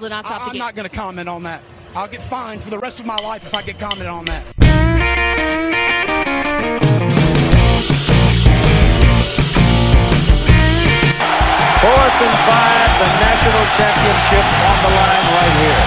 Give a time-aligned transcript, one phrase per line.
[0.00, 1.62] I, am not going to comment on that.
[1.94, 4.44] I'll get fined for the rest of my life if I get commented on that.
[11.82, 15.82] Fourth and five, the national championship on the line right here.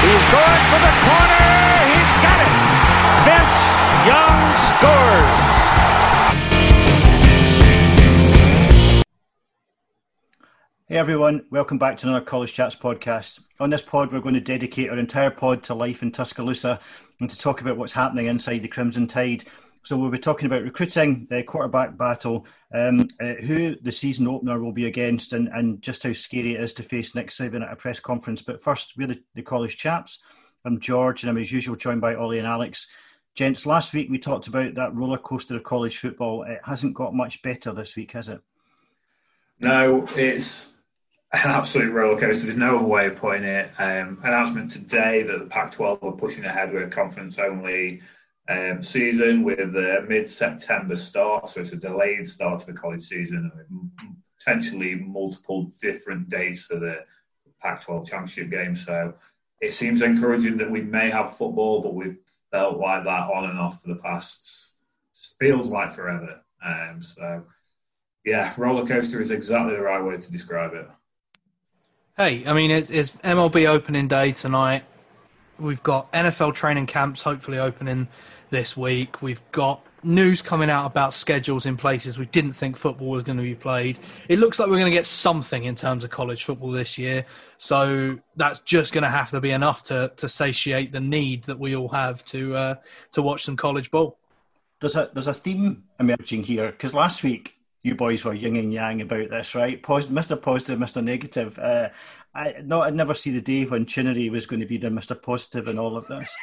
[0.00, 1.44] He's going for the corner.
[1.92, 2.52] He's got it.
[3.24, 3.60] Vince
[4.08, 5.53] Young scores.
[10.86, 13.40] Hey everyone, welcome back to another College Chaps podcast.
[13.58, 16.78] On this pod, we're going to dedicate our entire pod to life in Tuscaloosa
[17.20, 19.44] and to talk about what's happening inside the Crimson Tide.
[19.82, 24.60] So we'll be talking about recruiting, the quarterback battle, um, uh, who the season opener
[24.60, 27.72] will be against, and, and just how scary it is to face Nick Saban at
[27.72, 28.42] a press conference.
[28.42, 30.18] But first, we're the, the college chaps.
[30.66, 32.90] I'm George, and I'm as usual joined by Ollie and Alex.
[33.34, 36.42] Gents, last week we talked about that roller coaster of college football.
[36.42, 38.42] It hasn't got much better this week, has it?
[39.60, 40.74] No, it's
[41.32, 42.46] an absolute roller coaster.
[42.46, 43.70] There's no other way of putting it.
[43.78, 48.02] Um, announcement today that the Pac-12 are pushing ahead with a conference-only
[48.48, 53.50] um, season with a mid-September start, so it's a delayed start to the college season,
[53.70, 53.90] and
[54.38, 56.98] potentially multiple different dates for the
[57.60, 58.74] Pac-12 championship game.
[58.74, 59.14] So
[59.60, 62.18] it seems encouraging that we may have football, but we've
[62.50, 64.72] felt like that on and off for the past
[65.38, 66.40] feels like forever.
[66.64, 67.44] Um, so
[68.24, 70.88] yeah, roller coaster is exactly the right way to describe it.
[72.16, 74.84] Hey, I mean, it's MLB opening day tonight.
[75.58, 78.08] We've got NFL training camps hopefully opening
[78.50, 79.20] this week.
[79.20, 83.38] We've got news coming out about schedules in places we didn't think football was going
[83.38, 83.98] to be played.
[84.28, 87.24] It looks like we're going to get something in terms of college football this year.
[87.58, 91.58] So that's just going to have to be enough to, to satiate the need that
[91.58, 92.74] we all have to uh,
[93.12, 94.18] to watch some college ball.
[94.80, 98.72] There's a there's a theme emerging here because last week you boys were yin and
[98.72, 99.80] yang about this, right?
[99.80, 100.40] Mr.
[100.40, 101.04] Positive, Mr.
[101.04, 101.56] Negative.
[101.58, 101.90] Uh,
[102.34, 105.20] I no, I never see the day when Chinnery was going to be the Mr.
[105.20, 106.34] Positive in all of this.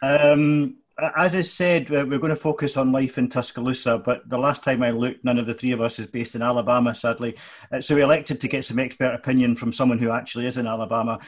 [0.00, 0.76] Um,
[1.16, 4.82] as I said, we're going to focus on life in Tuscaloosa, but the last time
[4.82, 7.36] I looked, none of the three of us is based in Alabama, sadly.
[7.72, 10.68] Uh, so we elected to get some expert opinion from someone who actually is in
[10.68, 11.18] Alabama.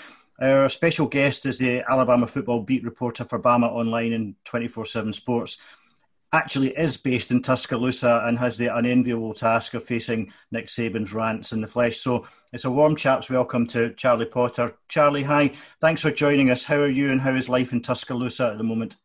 [0.41, 5.12] Our special guest is the Alabama football beat reporter for Bama Online and 24 7
[5.12, 5.59] Sports
[6.33, 11.53] actually is based in Tuscaloosa and has the unenviable task of facing Nick Saban's rants
[11.53, 11.99] in the flesh.
[11.99, 14.75] So it's a warm chap's welcome to Charlie Potter.
[14.89, 15.53] Charlie, hi.
[15.81, 16.65] Thanks for joining us.
[16.65, 18.97] How are you and how is life in Tuscaloosa at the moment?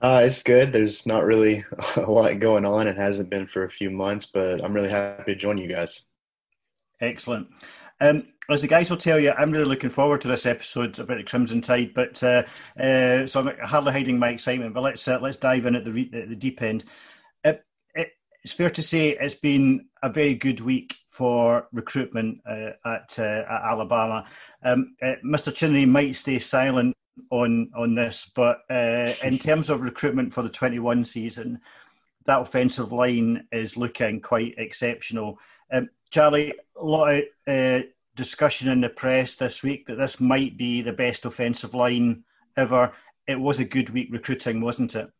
[0.00, 0.72] Uh, it's good.
[0.72, 1.64] There's not really
[1.96, 2.86] a lot going on.
[2.86, 6.00] It hasn't been for a few months, but I'm really happy to join you guys.
[7.00, 7.48] Excellent.
[8.00, 11.18] Um, as the guys will tell you, I'm really looking forward to this episode about
[11.18, 11.92] the Crimson Tide.
[11.94, 12.44] But uh,
[12.80, 14.74] uh, so I'm hardly hiding my excitement.
[14.74, 16.84] But let's uh, let's dive in at the, re- at the deep end.
[17.44, 17.62] It,
[17.94, 18.10] it,
[18.42, 23.44] it's fair to say it's been a very good week for recruitment uh, at, uh,
[23.48, 24.24] at Alabama.
[24.62, 25.54] Um, uh, Mr.
[25.54, 26.96] Chinnery might stay silent
[27.30, 31.60] on on this, but in terms of recruitment for the 21 season,
[32.24, 35.38] that offensive line is looking quite exceptional.
[35.70, 37.80] Um, Charlie, a lot of uh,
[38.14, 42.24] discussion in the press this week that this might be the best offensive line
[42.56, 42.92] ever.
[43.26, 45.10] It was a good week recruiting, wasn't it?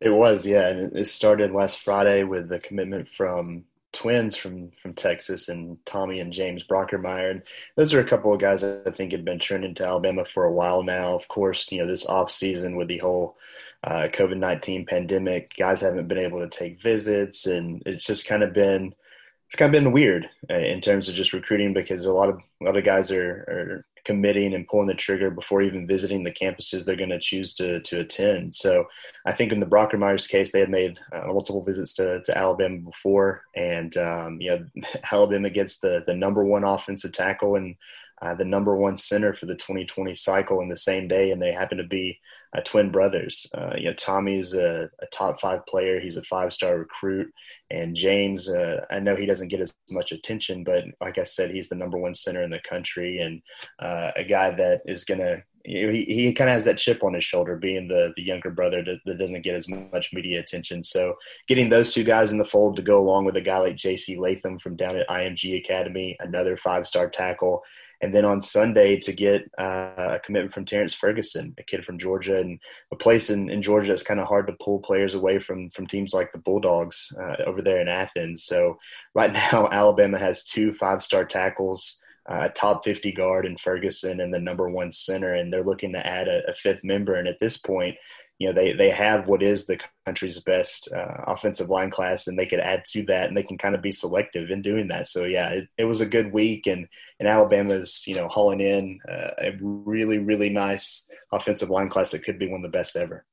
[0.00, 0.68] It was, yeah.
[0.68, 6.20] And it started last Friday with the commitment from twins from from Texas and Tommy
[6.20, 7.30] and James Brockermeyer.
[7.30, 7.42] And
[7.76, 10.52] those are a couple of guys I think had been trending to Alabama for a
[10.52, 11.14] while now.
[11.14, 13.38] Of course, you know, this off season with the whole
[13.82, 17.46] uh, COVID 19 pandemic, guys haven't been able to take visits.
[17.46, 18.94] And it's just kind of been–
[19.46, 22.40] it's kind of been weird uh, in terms of just recruiting because a lot of
[22.60, 26.30] a lot of guys are, are committing and pulling the trigger before even visiting the
[26.30, 28.54] campuses they're going to choose to to attend.
[28.54, 28.86] So
[29.26, 32.78] I think in the Brockermeyer's case, they had made uh, multiple visits to, to Alabama
[32.78, 34.64] before, and um, you know
[35.12, 37.76] Alabama gets the the number one offensive tackle and
[38.22, 41.52] uh, the number one center for the 2020 cycle in the same day, and they
[41.52, 42.18] happen to be
[42.56, 43.46] uh, twin brothers.
[43.56, 47.32] Uh, you know, Tommy's a, a, top five player; he's a five star recruit,
[47.70, 48.48] and James.
[48.48, 51.74] Uh, I know he doesn't get as much attention, but like I said, he's the
[51.74, 53.42] number one center in the country, and
[53.80, 56.78] uh, a guy that is going to you know, he, he kind of has that
[56.78, 60.12] chip on his shoulder, being the the younger brother that, that, doesn't get as much
[60.12, 60.82] media attention.
[60.82, 61.16] So
[61.48, 64.16] getting those two guys in the fold to go along with a guy like J.C.
[64.16, 67.64] Latham from down at IMG Academy, another five star tackle,
[68.02, 71.98] and then on Sunday to get uh, a commitment from Terrence Ferguson, a kid from
[71.98, 72.58] Georgia, and
[72.92, 75.86] a place in, in Georgia that's kind of hard to pull players away from from
[75.86, 78.44] teams like the Bulldogs uh, over there in Athens.
[78.44, 78.78] So
[79.14, 82.00] right now, Alabama has two five star tackles.
[82.28, 85.92] Uh, a top 50 guard in Ferguson and the number one center, and they're looking
[85.92, 87.14] to add a, a fifth member.
[87.14, 87.94] And at this point,
[88.38, 92.38] you know they they have what is the country's best uh, offensive line class, and
[92.38, 95.06] they could add to that, and they can kind of be selective in doing that.
[95.06, 96.86] So yeah, it, it was a good week, and
[97.18, 102.24] and Alabama's you know hauling in uh, a really really nice offensive line class that
[102.24, 103.24] could be one of the best ever.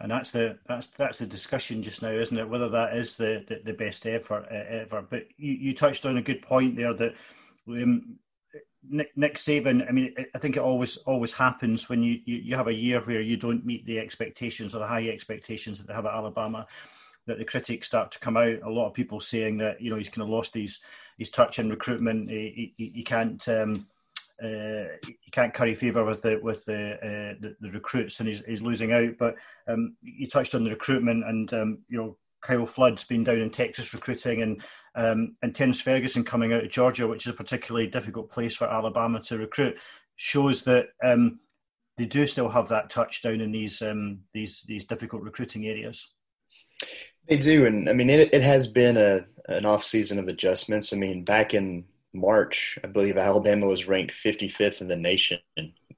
[0.00, 2.48] And that's the that's that's the discussion just now, isn't it?
[2.48, 5.02] Whether that is the the, the best ever ever.
[5.02, 7.14] But you, you touched on a good point there that
[7.66, 8.18] um,
[8.88, 12.56] Nick, Nick Saban, I mean, I think it always always happens when you, you, you,
[12.56, 15.94] have a year where you don't meet the expectations or the high expectations that they
[15.94, 16.66] have at Alabama,
[17.26, 18.62] that the critics start to come out.
[18.62, 20.80] A lot of people saying that you know he's kind of lost his
[21.18, 22.30] his touch in recruitment.
[22.30, 23.86] He, he, he can't um,
[24.42, 28.44] uh, he can't curry favour with the with the, uh, the, the recruits, and he's,
[28.44, 29.18] he's losing out.
[29.18, 29.34] But
[29.66, 33.50] um, you touched on the recruitment, and um, you know Kyle Flood's been down in
[33.50, 34.62] Texas recruiting, and
[34.98, 38.66] um, and Terrence Ferguson coming out of Georgia, which is a particularly difficult place for
[38.66, 39.78] Alabama to recruit,
[40.16, 41.38] shows that um,
[41.96, 46.14] they do still have that touchdown in these um, these these difficult recruiting areas.
[47.28, 50.92] They do, and I mean it, it has been a an off season of adjustments.
[50.92, 55.38] I mean, back in March, I believe Alabama was ranked 55th in the nation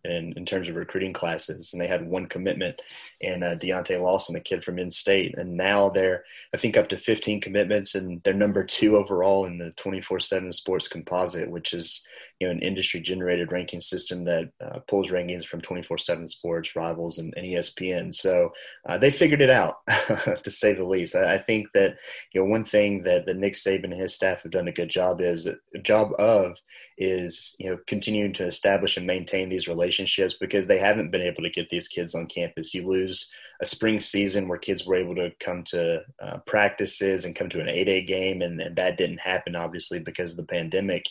[0.04, 2.80] in, in terms of recruiting classes, and they had one commitment
[3.20, 6.24] in uh, Deontae Lawson, a kid from in-state, and now they're
[6.54, 10.88] I think up to 15 commitments, and they're number two overall in the 24/7 Sports
[10.88, 12.02] Composite, which is
[12.40, 17.34] you know an industry-generated ranking system that uh, pulls rankings from 24/7 Sports, Rivals, and,
[17.36, 18.14] and ESPN.
[18.14, 18.50] So
[18.88, 19.76] uh, they figured it out,
[20.42, 21.14] to say the least.
[21.14, 21.96] I, I, think that
[22.32, 24.88] you know one thing that, that Nick Saban and his staff have done a good
[24.88, 25.46] job is
[25.82, 26.56] job of
[26.96, 31.42] is you know continuing to establish and maintain these relationships because they haven't been able
[31.42, 32.72] to get these kids on campus.
[32.72, 33.28] You lose
[33.60, 37.60] a spring season where kids were able to come to uh, practices and come to
[37.60, 41.04] an 8A game, and, and that didn't happen obviously because of the pandemic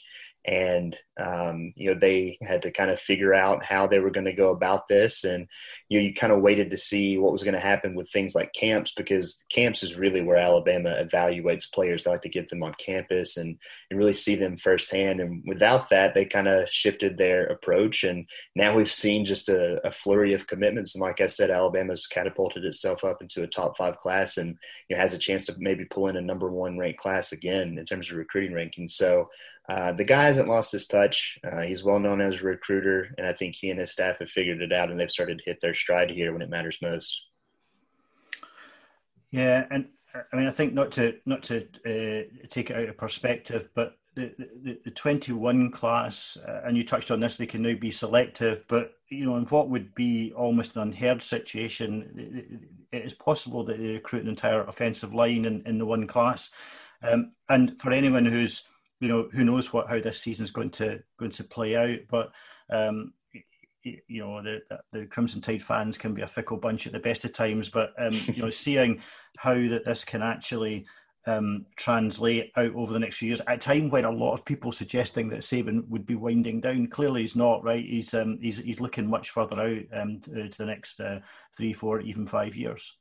[0.45, 4.25] and um, you know they had to kind of figure out how they were going
[4.25, 5.23] to go about this.
[5.23, 5.47] And
[5.89, 8.35] you know you kind of waited to see what was going to happen with things
[8.35, 12.03] like camps because camps is really where alabama evaluates players.
[12.03, 13.57] They like to get them on campus and,
[13.89, 15.19] and really see them firsthand.
[15.19, 18.03] And without that they kind of shifted their approach.
[18.03, 18.25] And
[18.55, 20.95] now we've seen just a, a, flurry of commitments.
[20.95, 24.57] And like i said alabama's catapulted itself up into a top five class and
[24.87, 27.77] you know, has a chance to maybe pull in a number one ranked class again
[27.77, 29.27] in terms of recruiting rankings so
[29.69, 31.37] uh, the guy hasn't lost his touch.
[31.43, 34.29] Uh, he's well known as a recruiter, and I think he and his staff have
[34.29, 37.21] figured it out, and they've started to hit their stride here when it matters most.
[39.29, 39.89] Yeah, and
[40.33, 43.95] I mean, I think not to not to uh, take it out of perspective, but
[44.15, 44.33] the,
[44.63, 48.65] the, the 21 class, uh, and you touched on this, they can now be selective,
[48.67, 52.59] but you know, in what would be almost an unheard situation,
[52.91, 56.49] it is possible that they recruit an entire offensive line in, in the one class.
[57.01, 58.68] Um, and for anyone who's
[58.99, 61.99] you know, who knows what how this season is going to going to play out.
[62.09, 62.31] But
[62.69, 63.13] um,
[63.83, 64.61] you know, the
[64.91, 67.69] the Crimson Tide fans can be a fickle bunch at the best of times.
[67.69, 69.01] But um, you know, seeing
[69.37, 70.85] how that this can actually
[71.25, 73.41] um, translate out over the next few years.
[73.41, 76.87] At a time when a lot of people suggesting that Saban would be winding down,
[76.87, 77.63] clearly he's not.
[77.63, 77.85] Right?
[77.85, 81.19] He's um, he's he's looking much further out um, to, to the next uh,
[81.55, 82.95] three, four, even five years.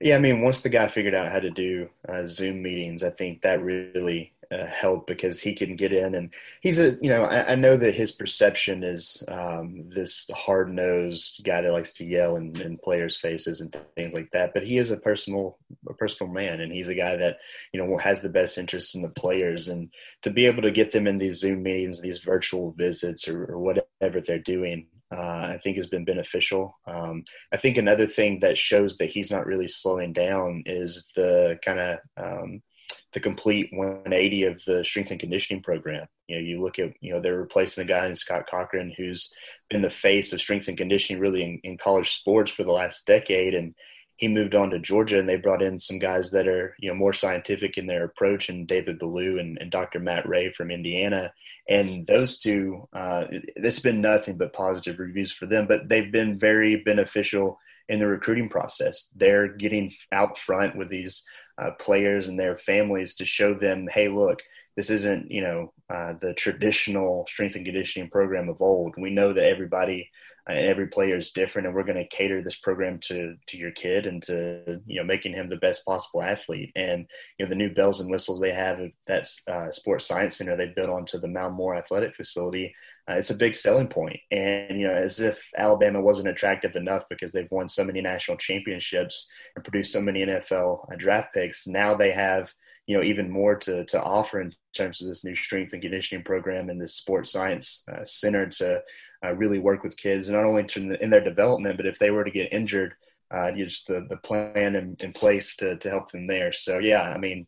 [0.00, 3.10] Yeah, I mean, once the guy figured out how to do uh, Zoom meetings, I
[3.10, 7.24] think that really uh, help because he can get in and he's a you know
[7.24, 12.04] I, I know that his perception is um, this hard nosed guy that likes to
[12.04, 14.52] yell in, in, players' faces and things like that.
[14.54, 15.58] But he is a personal
[15.88, 17.38] a personal man and he's a guy that
[17.72, 19.90] you know has the best interests in the players and
[20.22, 23.58] to be able to get them in these Zoom meetings, these virtual visits or, or
[23.58, 24.86] whatever they're doing.
[25.14, 26.76] Uh, I think has been beneficial.
[26.86, 31.58] Um, I think another thing that shows that he's not really slowing down is the
[31.64, 32.62] kind of um,
[33.12, 36.06] the complete 180 of the strength and conditioning program.
[36.26, 39.32] You know, you look at, you know, they're replacing a guy in Scott Cochran who's
[39.70, 43.06] been the face of strength and conditioning really in, in, college sports for the last
[43.06, 43.54] decade.
[43.54, 43.74] And
[44.16, 46.94] he moved on to Georgia and they brought in some guys that are, you know,
[46.94, 50.00] more scientific in their approach and David Ballou and, and Dr.
[50.00, 51.32] Matt Rhea from Indiana.
[51.68, 56.38] And those two, uh, it's been nothing but positive reviews for them, but they've been
[56.38, 59.10] very beneficial in the recruiting process.
[59.14, 61.24] They're getting out front with these
[61.58, 64.42] uh, players and their families to show them, hey, look,
[64.76, 68.94] this isn't you know uh, the traditional strength and conditioning program of old.
[68.98, 70.10] We know that everybody
[70.46, 73.70] and every player is different, and we're going to cater this program to to your
[73.70, 76.72] kid and to you know making him the best possible athlete.
[76.74, 77.06] And
[77.38, 80.56] you know the new bells and whistles they have at that uh, sports science center
[80.56, 82.74] they built onto the Mal Moore athletic facility.
[83.08, 87.04] Uh, it's a big selling point, and you know as if Alabama wasn't attractive enough
[87.10, 91.66] because they've won so many national championships and produced so many NFL uh, draft picks.
[91.66, 92.52] Now they have
[92.86, 96.24] you know even more to to offer in terms of this new strength and conditioning
[96.24, 98.82] program and this sports science uh, center to
[99.24, 102.24] uh, really work with kids, not only to, in their development, but if they were
[102.24, 102.94] to get injured,
[103.30, 106.52] uh, just the, the plan in, in place to, to help them there.
[106.52, 107.46] So, yeah, I mean,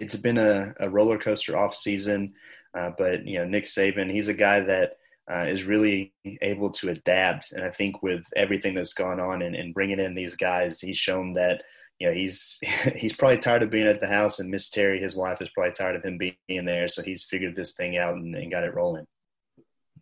[0.00, 2.34] it's been a, a roller coaster off season,
[2.74, 4.98] uh, but, you know, Nick Saban, he's a guy that
[5.30, 7.52] uh, is really able to adapt.
[7.52, 10.96] And I think with everything that's gone on and, and bringing in these guys, he's
[10.96, 11.62] shown that
[11.98, 12.58] you know he's
[12.96, 15.72] he's probably tired of being at the house and miss terry his wife is probably
[15.72, 18.74] tired of him being there so he's figured this thing out and, and got it
[18.74, 19.06] rolling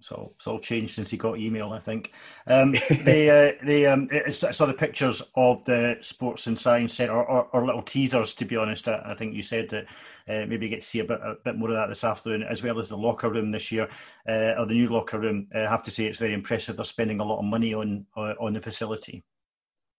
[0.06, 2.12] so it's all changed since he got email, I think.
[2.46, 7.12] Um, they, uh, they, um, I saw the pictures of the Sports and Science Centre,
[7.12, 8.86] or, or, or, little teasers, to be honest.
[8.86, 9.86] I, I think you said that
[10.28, 12.44] uh, maybe you get to see a bit, a bit more of that this afternoon,
[12.44, 13.88] as well as the locker room this year,
[14.28, 15.48] uh, or the new locker room.
[15.52, 16.76] I have to say it's very impressive.
[16.76, 19.24] They're spending a lot of money on on the facility.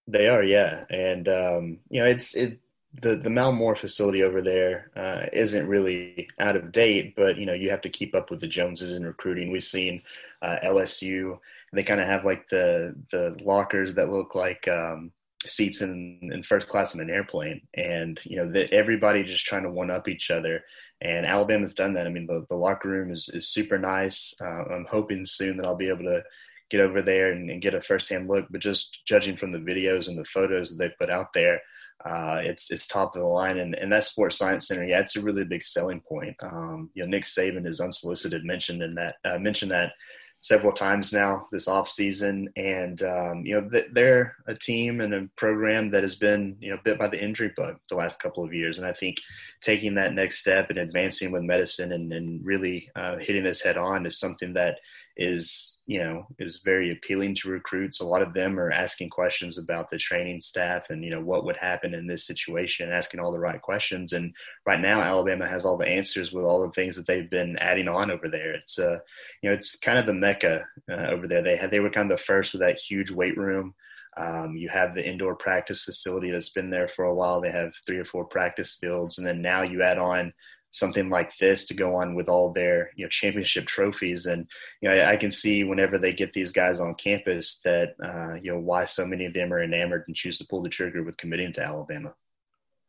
[0.08, 2.62] They are, yeah, and um, you know it's it
[3.02, 7.46] the the Mal Moore facility over there uh, not really out of date, but you
[7.46, 9.52] know you have to keep up with the Joneses in recruiting.
[9.52, 10.02] We've seen
[10.42, 11.40] uh, LSU;
[11.74, 15.12] they kind of have like the the lockers that look like um,
[15.46, 19.64] seats in, in first class in an airplane, and you know that everybody just trying
[19.64, 20.64] to one up each other.
[21.02, 22.08] And Alabama's done that.
[22.08, 24.34] I mean, the, the locker room is, is super nice.
[24.42, 26.24] Uh, I'm hoping soon that I'll be able to
[26.72, 28.48] get over there and, and get a firsthand look.
[28.50, 31.62] But just judging from the videos and the photos that they put out there
[32.08, 35.18] uh, it's it's top of the line, and, and that Sports Science Center, yeah, it's
[35.18, 36.36] a really big selling point.
[36.42, 39.92] Um, you know, Nick Saban is unsolicited mentioned in that uh, mentioned that
[40.40, 45.30] several times now this off season, and um, you know they're a team and a
[45.36, 48.54] program that has been you know bit by the injury bug the last couple of
[48.54, 49.18] years, and I think
[49.62, 53.78] taking that next step and advancing with medicine and, and really uh, hitting this head
[53.78, 54.80] on is something that
[55.18, 58.00] is you know is very appealing to recruits.
[58.00, 61.44] A lot of them are asking questions about the training staff and you know what
[61.44, 64.14] would happen in this situation, asking all the right questions.
[64.14, 64.34] And
[64.66, 67.88] right now, Alabama has all the answers with all the things that they've been adding
[67.88, 68.54] on over there.
[68.54, 69.00] It's uh
[69.42, 71.42] you know it's kind of the mecca uh, over there.
[71.42, 73.74] They had they were kind of the first with that huge weight room.
[74.18, 77.40] Um, you have the indoor practice facility that's been there for a while.
[77.40, 80.34] They have three or four practice fields, and then now you add on
[80.78, 84.48] something like this to go on with all their you know championship trophies and
[84.82, 88.36] you know I, I can see whenever they get these guys on campus that uh,
[88.42, 91.04] you know why so many of them are enamored and choose to pull the trigger
[91.04, 92.14] with committing to Alabama.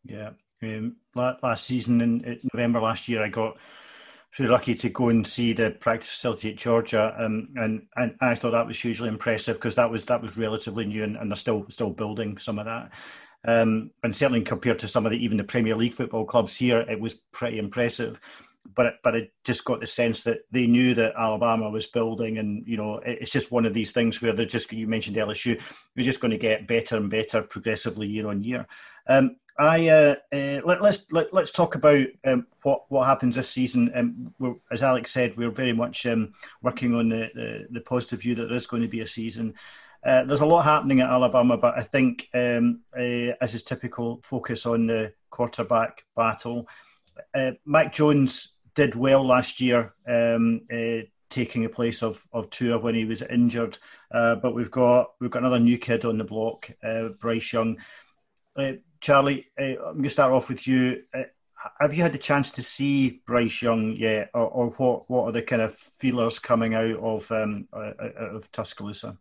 [0.04, 0.30] Yeah,
[1.14, 3.57] last season in November last year, I got
[4.38, 8.35] really lucky to go and see the practice facility at Georgia, um, and and I
[8.35, 11.37] thought that was hugely impressive because that was that was relatively new, and, and they're
[11.37, 12.92] still still building some of that.
[13.48, 16.80] Um, and certainly compared to some of the even the Premier League football clubs here,
[16.80, 18.20] it was pretty impressive.
[18.74, 22.62] But but it just got the sense that they knew that Alabama was building, and
[22.68, 25.58] you know it's just one of these things where they're just you mentioned LSU,
[25.96, 28.66] we're just going to get better and better progressively year on year.
[29.06, 33.48] Um, I uh, uh, let, us let, us talk about um, what what happens this
[33.48, 33.90] season.
[33.94, 38.34] Um, as Alex said, we're very much um, working on the, the, the positive view
[38.34, 39.54] that there is going to be a season.
[40.04, 44.20] Uh, there's a lot happening at Alabama, but I think, um, uh, as is typical,
[44.22, 46.68] focus on the quarterback battle.
[47.34, 52.78] Uh, Mac Jones did well last year, um, uh, taking the place of, of Tua
[52.78, 53.76] when he was injured.
[54.12, 56.70] Uh, but we've got we've got another new kid on the block,
[57.18, 57.78] Bryce Young.
[59.00, 61.02] Charlie, I'm going to start off with you.
[61.80, 65.10] have you had the chance to see Bryce Young yet, or, or, what?
[65.10, 69.18] What are the kind of feelers coming out of um, of Tuscaloosa?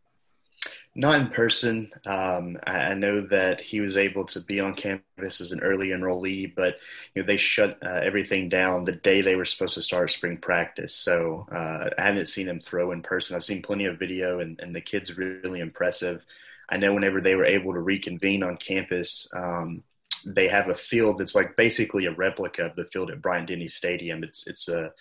[1.00, 1.92] Not in person.
[2.08, 5.90] Um, I, I, know that he was able to be on campus as an early
[5.90, 6.78] enrollee, but
[7.14, 10.38] you know they shut uh, everything down the day they were supposed to start spring
[10.38, 10.96] practice.
[10.96, 13.36] So uh, I haven't seen him throw in person.
[13.36, 16.26] I've seen plenty of video, and, and the kid's really impressive.
[16.68, 19.84] I know whenever they were able to reconvene on campus, um,
[20.26, 23.68] they have a field that's like basically a replica of the field at Bryant Denny
[23.68, 24.24] Stadium.
[24.24, 24.92] It's it's a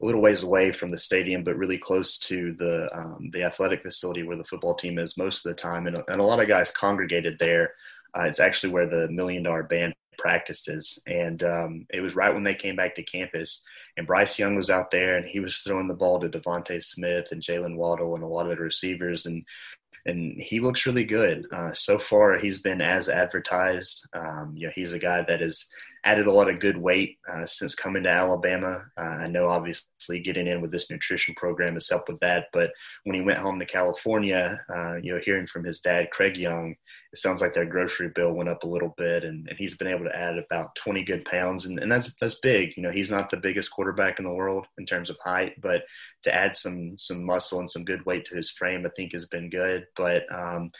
[0.00, 3.82] a little ways away from the stadium, but really close to the um, the athletic
[3.82, 5.86] facility where the football team is most of the time.
[5.86, 7.72] And, and a lot of guys congregated there.
[8.16, 12.44] Uh, it's actually where the Million Dollar Band practices, and um, it was right when
[12.44, 13.62] they came back to campus.
[13.96, 17.32] And Bryce Young was out there, and he was throwing the ball to DeVonta Smith
[17.32, 19.24] and Jaylen Waddle and a lot of the receivers.
[19.24, 19.44] And
[20.06, 21.44] and he looks really good.
[21.52, 24.06] Uh, so far, he's been as advertised.
[24.12, 25.66] Um, you know, he's a guy that has
[26.04, 28.84] added a lot of good weight uh, since coming to Alabama.
[28.96, 32.46] Uh, I know, obviously, getting in with this nutrition program has helped with that.
[32.52, 32.70] But
[33.04, 36.76] when he went home to California, uh, you know, hearing from his dad, Craig Young,
[37.12, 39.88] it sounds like their grocery bill went up a little bit, and, and he's been
[39.88, 42.76] able to add about 20 good pounds, and, and that's that's big.
[42.76, 45.84] You know, he's not the biggest quarterback in the world in terms of height, but
[46.24, 49.26] to add some some muscle and some good weight to his frame, I think has
[49.26, 49.86] been good.
[49.96, 50.70] But um,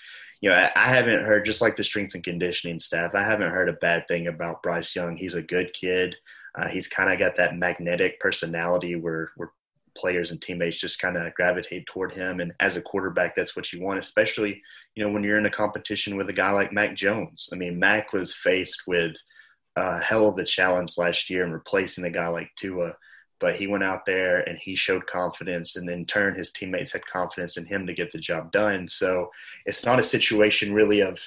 [0.41, 3.15] you know, I, I, haven't heard just like the strength and conditioning staff.
[3.15, 5.17] I haven't heard a bad thing about Bryce Young.
[5.17, 6.17] He's a good kid.
[6.57, 9.53] Uh, he's kind of got that magnetic personality where where
[9.97, 12.41] players and teammates just kind of gravitate toward him.
[12.41, 14.63] And as a quarterback, that's what you want, especially,
[14.95, 17.51] you know, when you're in a competition with a guy like Mac Jones.
[17.53, 19.17] I mean, Mac was faced with
[19.77, 22.97] a hell of a challenge last year in replacing a guy like Tua.
[23.39, 27.05] But he went out there and he showed confidence, and in turn, his teammates had
[27.05, 28.89] confidence in him to get the job done.
[28.89, 29.31] So
[29.67, 31.21] it's not a situation really of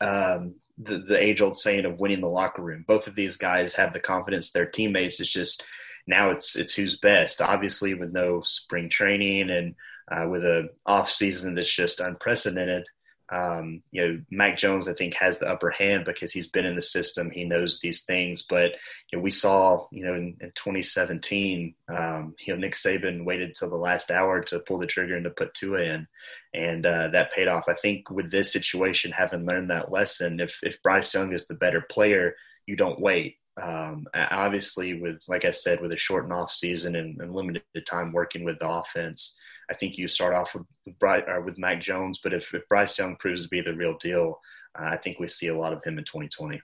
[0.00, 2.84] um, the, the age old saying of winning the locker room.
[2.88, 5.20] Both of these guys have the confidence their teammates.
[5.20, 5.64] It's just
[6.06, 7.40] now it's it's who's best.
[7.40, 9.74] Obviously, with no spring training and
[10.10, 12.84] uh, with a off season that's just unprecedented,
[13.30, 16.76] um, you know, Mac Jones I think has the upper hand because he's been in
[16.76, 17.30] the system.
[17.30, 18.42] He knows these things.
[18.42, 18.72] But
[19.10, 23.54] you know, we saw you know in, in 2017, um, you know Nick Saban waited
[23.54, 26.06] till the last hour to pull the trigger and to put Tua in,
[26.52, 27.64] and uh, that paid off.
[27.66, 31.54] I think with this situation, having learned that lesson, if if Bryce Young is the
[31.54, 32.34] better player,
[32.66, 37.20] you don't wait um, obviously with like i said with a shortened off season and,
[37.20, 39.36] and, limited time working with the offense
[39.70, 40.96] i think you start off with with,
[41.28, 44.40] or with mac jones but if, if bryce young proves to be the real deal
[44.78, 46.62] uh, i think we see a lot of him in 2020 it's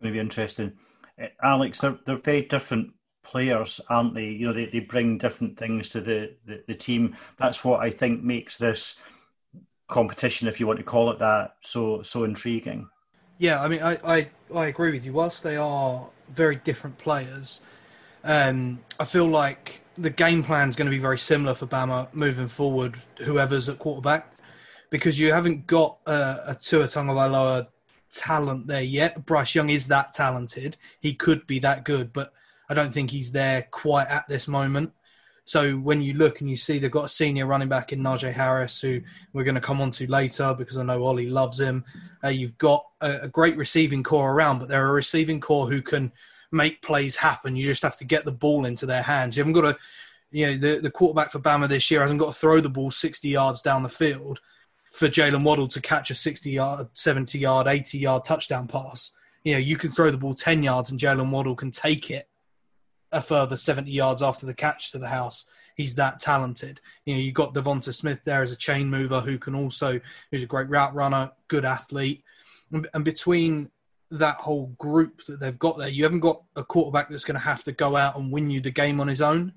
[0.00, 0.72] going to be interesting.
[1.20, 2.92] Uh, alex they're, they're very different
[3.24, 4.26] players aren't they?
[4.26, 7.16] You know they, they bring different things to the, the, the team.
[7.36, 8.96] That's what i think makes this
[9.88, 12.88] competition if you want to call it that so so intriguing
[13.38, 15.12] yeah, I mean, I, I, I agree with you.
[15.12, 17.60] Whilst they are very different players,
[18.24, 22.12] um, I feel like the game plan is going to be very similar for Bama
[22.12, 24.32] moving forward, whoever's at quarterback,
[24.90, 27.68] because you haven't got a, a Tua Tagovailoa
[28.10, 29.24] talent there yet.
[29.24, 30.76] Bryce Young is that talented.
[31.00, 32.32] He could be that good, but
[32.68, 34.92] I don't think he's there quite at this moment.
[35.48, 38.32] So when you look and you see they've got a senior running back in Najee
[38.32, 39.00] Harris, who
[39.32, 41.86] we're going to come on to later because I know Ollie loves him.
[42.22, 45.80] Uh, you've got a, a, great receiving core around, but they're a receiving core who
[45.80, 46.12] can
[46.52, 47.56] make plays happen.
[47.56, 49.38] You just have to get the ball into their hands.
[49.38, 49.78] You haven't got to,
[50.30, 52.90] you know, the, the quarterback for Bama this year hasn't got to throw the ball
[52.90, 54.40] 60 yards down the field
[54.90, 59.12] for Jaylen Waddle to catch a 60 yard, 70 yard, 80 yard touchdown pass.
[59.44, 62.28] You know, you can throw the ball 10 yards and Jaylen Waddle can take it
[63.12, 65.48] a further 70 yards after the catch to the house.
[65.76, 66.80] He's that talented.
[67.04, 70.42] You know, you've got Devonta Smith there as a chain mover who can also, who's
[70.42, 72.24] a great route runner, good athlete.
[72.72, 73.70] And, between
[74.10, 77.40] that whole group that they've got there, you haven't got a quarterback that's going to
[77.40, 79.52] have to go out and win you the game on his own.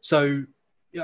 [0.00, 0.44] So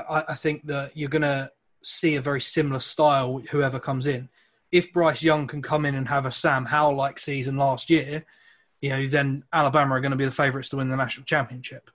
[0.09, 4.29] I think that you're going to see a very similar style, whoever comes in.
[4.71, 8.25] If Bryce Young can come in and have a Sam Howell like season last year,
[8.83, 11.89] you know, then Alabama are going to be the favourites to win the national championship.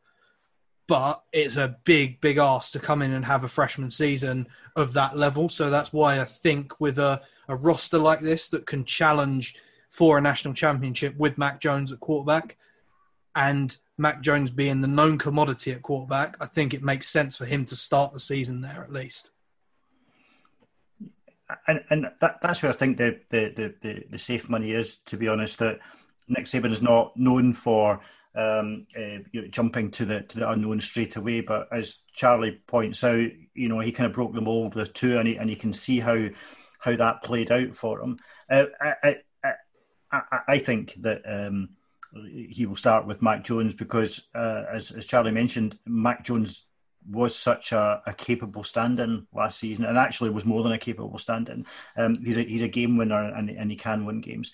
[0.86, 4.94] But it's a big, big ask to come in and have a freshman season of
[4.94, 5.50] that level.
[5.50, 9.54] So that's why I think with a, a roster like this that can challenge
[9.90, 12.56] for a national championship with Mac Jones at quarterback
[13.34, 17.44] and Mac Jones being the known commodity at quarterback, I think it makes sense for
[17.44, 19.30] him to start the season there at least.
[21.66, 25.18] And, and that, that's where I think the, the, the, the, safe money is, to
[25.18, 25.80] be honest, that–
[26.28, 28.00] Nick Saban is not known for
[28.34, 31.40] um, uh, you know, jumping to the to the unknown straight away.
[31.40, 35.18] But as Charlie points out, you know he kind of broke the mold with Tua,
[35.18, 36.28] and he, and you can see how
[36.78, 38.18] how that played out for him.
[38.48, 39.52] Uh, I, I,
[40.12, 41.70] I, I, think that um,
[42.12, 46.64] he will start with Mac Jones because, uh, as, as Charlie mentioned, Mac Jones
[47.10, 51.18] was such a, a, capable stand-in last season, and actually was more than a capable
[51.18, 51.66] stand-in.
[51.96, 54.52] Um, he's a he's a game winner, and, and he can win games.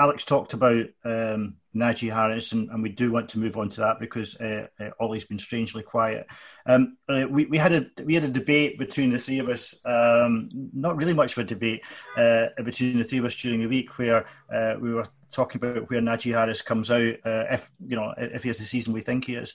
[0.00, 3.80] Alex talked about um, Najee Harris, and, and, we do want to move on to
[3.80, 6.26] that because uh, uh, Ollie's been strangely quiet.
[6.64, 9.78] Um, uh, we, we, had a we had a debate between the three of us,
[9.84, 11.84] um, not really much of a debate
[12.16, 15.90] uh, between the three of us during the week, where uh, we were talking about
[15.90, 19.02] where Najee Harris comes out uh, if you know if he has the season we
[19.02, 19.54] think he is.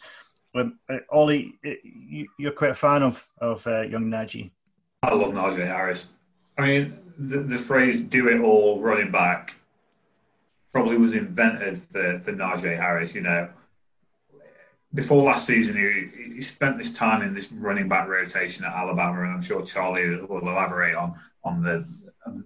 [0.53, 0.77] Um,
[1.09, 4.51] Ollie, you, are quite a fan of of young Najee.
[5.01, 6.09] I love Najee Harris.
[6.57, 9.55] I mean, the, the phrase "do it all" running back
[10.75, 13.47] probably was invented for, for Najee Harris, you know.
[14.93, 19.21] before last season, he, he spent this time in this running back rotation at Alabama,
[19.21, 21.87] and I'm sure Charlie will elaborate on on the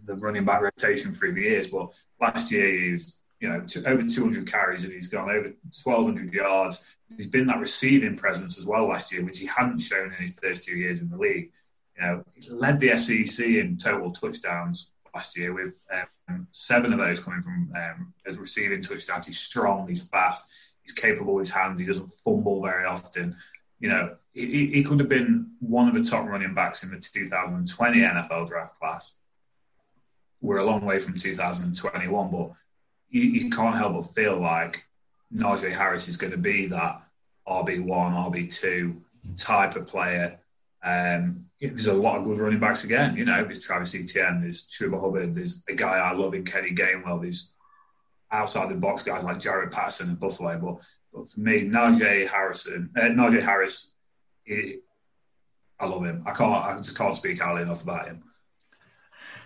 [0.06, 1.70] the running back rotation through the years.
[1.70, 1.90] But
[2.22, 5.52] last year, he was you know over 200 carries and he's gone over
[5.84, 6.84] 1,200 yards.
[7.18, 10.36] He's been that receiving presence as well last year, which he hadn't shown in his
[10.36, 11.50] first two years in the league.
[11.98, 15.74] You know, he led the SEC in total touchdowns last year with
[16.30, 19.28] um, seven of those coming from um, as receiving touchdowns.
[19.28, 20.46] He's strong, he's fast,
[20.82, 23.36] he's capable with his hands, he doesn't fumble very often.
[23.80, 27.00] You know, he, he could have been one of the top running backs in the
[27.00, 29.16] 2020 NFL draft class.
[30.42, 32.52] We're a long way from 2021, but
[33.10, 34.84] you, you can't help but feel like
[35.34, 37.02] Najee Harris is going to be that
[37.48, 38.98] RB1, RB2
[39.38, 40.40] type of player.
[40.84, 43.18] Um, there's a lot of good running backs again.
[43.18, 46.72] You know, there's Travis Etienne, there's Chuba Hubbard, there's a guy I love in Kenny
[46.72, 47.54] Gainwell, there's
[48.32, 50.58] outside the box guys like Jaret Patterson and Buffalo.
[50.58, 53.94] But, but for me, Najee Harrison, uh, Najee Harris,
[54.44, 54.80] he,
[55.80, 56.24] I love him.
[56.26, 58.24] I can't, I just can't speak highly enough about him.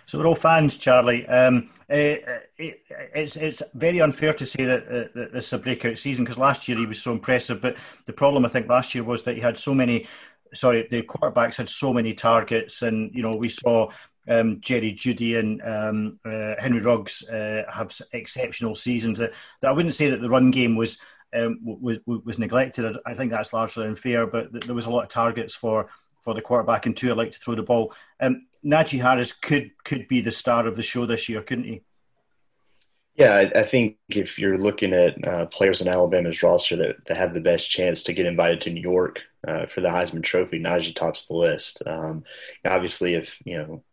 [0.06, 1.26] So we're all fans, Charlie.
[1.26, 2.80] Um, it, it,
[3.14, 6.38] it's it's very unfair to say that, uh, that this is a breakout season because
[6.38, 7.60] last year he was so impressive.
[7.62, 10.06] But the problem I think last year was that he had so many.
[10.54, 13.90] Sorry, the quarterbacks had so many targets, and you know we saw
[14.28, 19.18] um, Jerry Jeudy and um, uh, Henry Ruggs uh, have exceptional seasons.
[19.18, 21.00] That, that, I wouldn't say that the run game was
[21.34, 22.96] um, was, was neglected.
[23.04, 25.88] I think that's largely unfair, but there was a lot of targets for
[26.20, 27.92] for the quarterback and Tua I like to throw the ball.
[28.18, 31.82] Um, Najee Harris could could be the star of the show this year, couldn't he?
[33.16, 37.16] Yeah, I, I think if you're looking at uh, players in Alabama's roster that, that
[37.16, 40.58] have the best chance to get invited to New York uh, for the Heisman Trophy,
[40.58, 41.80] Najee tops the list.
[41.86, 42.24] Um,
[42.64, 43.84] obviously, if you know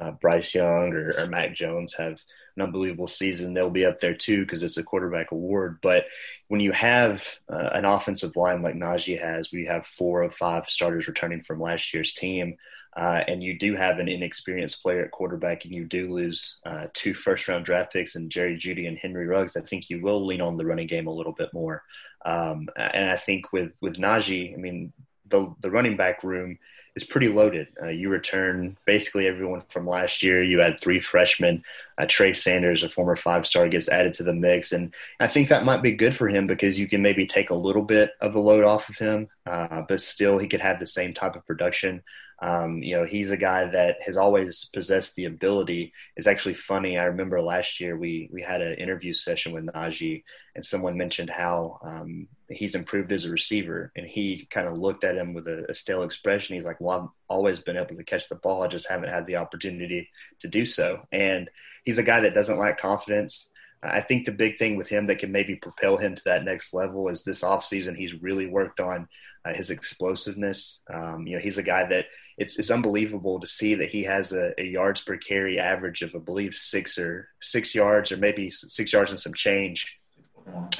[0.00, 2.20] uh, Bryce Young or, or Mac Jones have
[2.56, 5.78] an unbelievable season, they'll be up there too because it's a quarterback award.
[5.82, 6.06] But
[6.48, 10.70] when you have uh, an offensive line like Najee has, we have four of five
[10.70, 12.56] starters returning from last year's team
[12.96, 16.88] uh, and you do have an inexperienced player at quarterback, and you do lose uh,
[16.92, 20.26] two first round draft picks and Jerry Jeudy and Henry Ruggs, I think you will
[20.26, 21.82] lean on the running game a little bit more.
[22.24, 24.92] Um, and I think with with Najee, I mean,
[25.28, 26.58] the the running back room
[26.96, 27.68] is pretty loaded.
[27.80, 30.42] Uh, you return basically everyone from last year.
[30.42, 31.62] You had three freshmen.
[31.96, 34.72] Uh, Trey Sanders, a former five star, gets added to the mix.
[34.72, 37.54] And I think that might be good for him because you can maybe take a
[37.54, 40.86] little bit of the load off of him, uh, but still he could have the
[40.86, 42.02] same type of production.
[42.42, 45.92] Um, you know, he's a guy that has always possessed the ability.
[46.16, 46.98] It's actually funny.
[46.98, 50.24] I remember last year we we had an interview session with Najee,
[50.54, 55.04] and someone mentioned how um, he's improved as a receiver, and he kind of looked
[55.04, 56.54] at him with a, a, stale expression.
[56.54, 58.62] He's like, "Well, I've always been able to catch the ball.
[58.62, 60.08] I just haven't had the opportunity
[60.40, 61.50] to do so." And
[61.84, 63.50] he's a guy that doesn't lack confidence.
[63.82, 66.74] I think the big thing with him that can maybe propel him to that next
[66.74, 69.08] level is this offseason he's really worked on
[69.44, 70.82] uh, his explosiveness.
[70.92, 72.06] Um, you know, he's a guy that
[72.38, 76.14] it's it's unbelievable to see that he has a, a, yards per carry average of
[76.14, 80.00] I believe six or six yards or maybe six yards and some change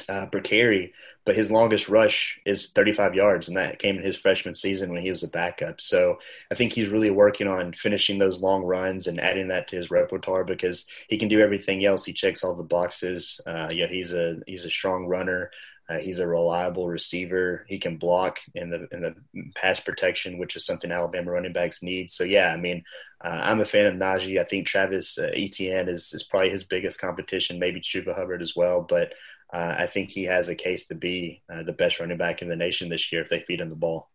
[0.09, 0.93] uh, per carry,
[1.25, 5.01] but his longest rush is 35 yards, and that came in his freshman season when
[5.01, 5.79] he was a backup.
[5.79, 6.17] So
[6.51, 9.91] I think he's really working on finishing those long runs and adding that to his
[9.91, 12.05] repertoire because he can do everything else.
[12.05, 13.39] He checks all the boxes.
[13.45, 15.51] Uh, yeah, he's a he's a strong runner.
[15.91, 17.65] Uh, he's a reliable receiver.
[17.67, 19.15] He can block in the in the
[19.55, 22.09] pass protection, which is something Alabama running backs need.
[22.09, 22.83] So yeah, I mean,
[23.23, 24.39] uh, I'm a fan of Najee.
[24.39, 28.55] I think Travis uh, Etienne is is probably his biggest competition, maybe Chuba Hubbard as
[28.55, 28.81] well.
[28.81, 29.13] But
[29.53, 32.47] uh, I think he has a case to be uh, the best running back in
[32.47, 34.10] the nation this year if they feed him the ball.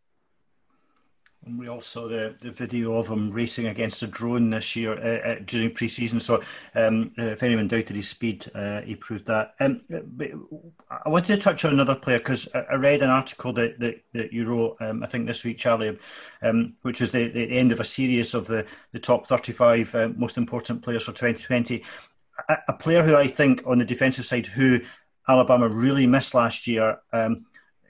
[1.48, 5.30] We also saw the, the video of him racing against a drone this year uh,
[5.30, 6.18] uh, during pre-season.
[6.18, 6.42] So
[6.74, 9.54] um, uh, if anyone doubted his speed, uh, he proved that.
[9.60, 9.80] Um,
[10.90, 14.32] I wanted to touch on another player because I, read an article that, that, that
[14.32, 15.96] you wrote, um, I think this week, Charlie,
[16.42, 20.08] um, which was the, the end of a series of the, the top 35 uh,
[20.16, 21.84] most important players for 2020.
[22.48, 24.80] A, a, player who I think on the defensive side who
[25.28, 26.98] Alabama really missed last year.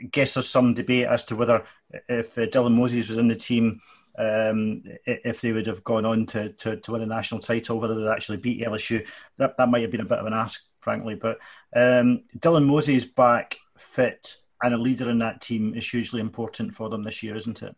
[0.01, 1.65] Um, guess there's some debate as to whether
[2.09, 3.81] if uh, Dylan Moses was in the team,
[4.19, 7.95] um, if they would have gone on to, to, to, win a national title, whether
[7.95, 9.07] they'd actually beat LSU.
[9.37, 11.15] That, that might have been a bit of an ask, frankly.
[11.15, 11.39] But
[11.75, 16.89] um, Dylan Moses back fit and a leader in that team is hugely important for
[16.89, 17.77] them this year, isn't it?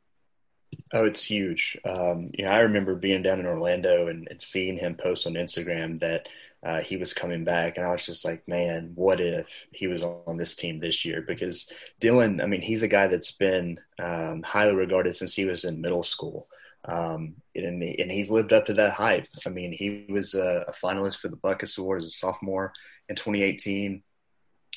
[0.92, 1.78] Oh, it's huge.
[1.84, 5.34] Um, you know, I remember being down in Orlando and, and seeing him post on
[5.34, 6.28] Instagram that–
[6.62, 10.02] uh, he was coming back, and I was just like, man, what if he was
[10.02, 11.22] on this team this year?
[11.22, 15.64] Because Dylan, I mean, he's a guy that's been um, highly regarded since he was
[15.64, 16.48] in middle school,
[16.84, 19.28] um, and, and he's lived up to that hype.
[19.46, 22.72] I mean, he was a, a finalist for the Butkus Award as a sophomore
[23.08, 24.02] in 2018.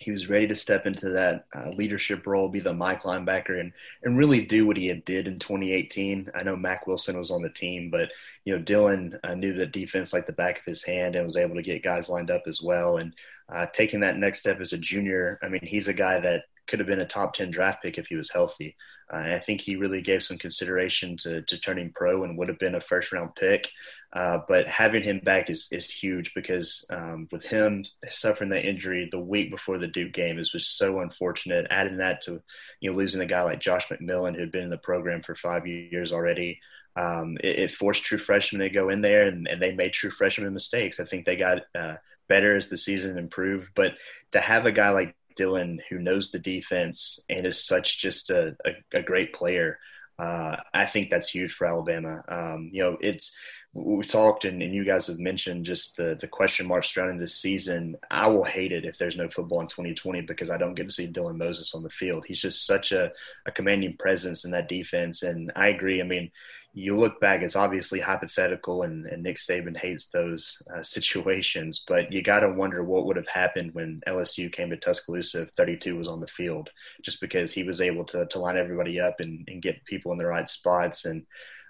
[0.01, 3.71] He was ready to step into that uh, leadership role, be the Mike linebacker, and
[4.03, 6.29] and really do what he had did in 2018.
[6.33, 8.11] I know Mack Wilson was on the team, but
[8.43, 11.37] you know Dylan uh, knew the defense like the back of his hand and was
[11.37, 12.97] able to get guys lined up as well.
[12.97, 13.13] And
[13.47, 16.79] uh, taking that next step as a junior, I mean, he's a guy that could
[16.79, 18.75] have been a top 10 draft pick if he was healthy.
[19.11, 22.59] Uh, I think he really gave some consideration to, to turning pro and would have
[22.59, 23.69] been a first round pick.
[24.13, 29.07] Uh, but having him back is, is huge because um, with him suffering that injury
[29.09, 31.65] the week before the Duke game is just so unfortunate.
[31.69, 32.41] Adding that to
[32.81, 35.35] you know losing a guy like Josh McMillon who had been in the program for
[35.35, 36.59] five years already,
[36.97, 40.11] um, it, it, forced true freshmen to go in there and, and, they made true
[40.11, 40.99] freshman mistakes.
[40.99, 41.95] I think they got uh,
[42.27, 43.93] better as the season improved, but
[44.33, 48.55] to have a guy like Dylan who knows the defense and is such just a,
[48.65, 49.79] a, a great player.
[50.19, 52.23] Uh, I think that's huge for Alabama.
[52.27, 53.33] Um, you know, it's
[53.73, 57.37] we've talked and, and, you guys have mentioned just the the question marks surrounding this
[57.37, 57.95] season.
[58.09, 60.93] I will hate it if there's no football in 2020 because I don't get to
[60.93, 62.25] see Dylan Moses on the field.
[62.27, 63.11] He's just such a,
[63.45, 66.01] a commanding presence in that defense, and I agree.
[66.01, 66.31] I mean,
[66.73, 71.83] you look back, it's obviously hypothetical, and, and Nick Saban hates those uh, situations.
[71.87, 75.49] But you got to wonder what would have happened when LSU came to Tuscaloosa if
[75.51, 76.69] 32 was on the field,
[77.03, 80.17] just because he was able to to line everybody up and, and get people in
[80.17, 81.25] the right spots and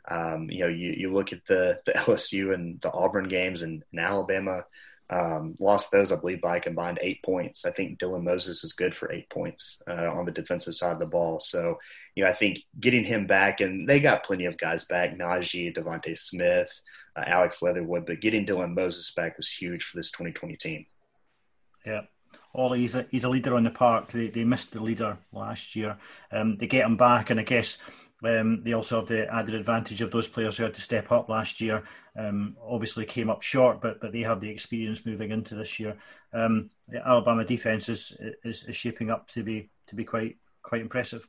[0.10, 3.84] um, you know, you, you look at the, the LSU and the Auburn games and,
[3.92, 4.64] and Alabama
[5.12, 7.66] um, lost those, I believe, by combined eight points.
[7.66, 11.00] I think Dylan Moses is good for eight points uh, on the defensive side of
[11.00, 11.40] the ball.
[11.42, 11.78] So,
[12.16, 15.76] you know, I think getting him back, and they got plenty of guys back Najee,
[15.76, 16.72] DeVonta Smith,
[17.18, 20.86] uh, Alex Leatherwood, but getting Dylan Moses back was huge for this 2020 team.
[21.86, 22.02] Yeah.
[22.54, 24.12] Ollie, he's a, he's a leader on the park.
[24.12, 25.98] They, they missed the leader last year.
[26.32, 27.84] Um, they get him back, and I guess
[28.24, 31.30] um, they also have the added advantage of those players who had to step up
[31.30, 31.84] last year.
[32.16, 35.98] Um, obviously came up short, but but they have the experience moving into this year.
[36.34, 40.82] Um, the Alabama defense is, is, is shaping up to be to be quite quite
[40.82, 41.28] impressive.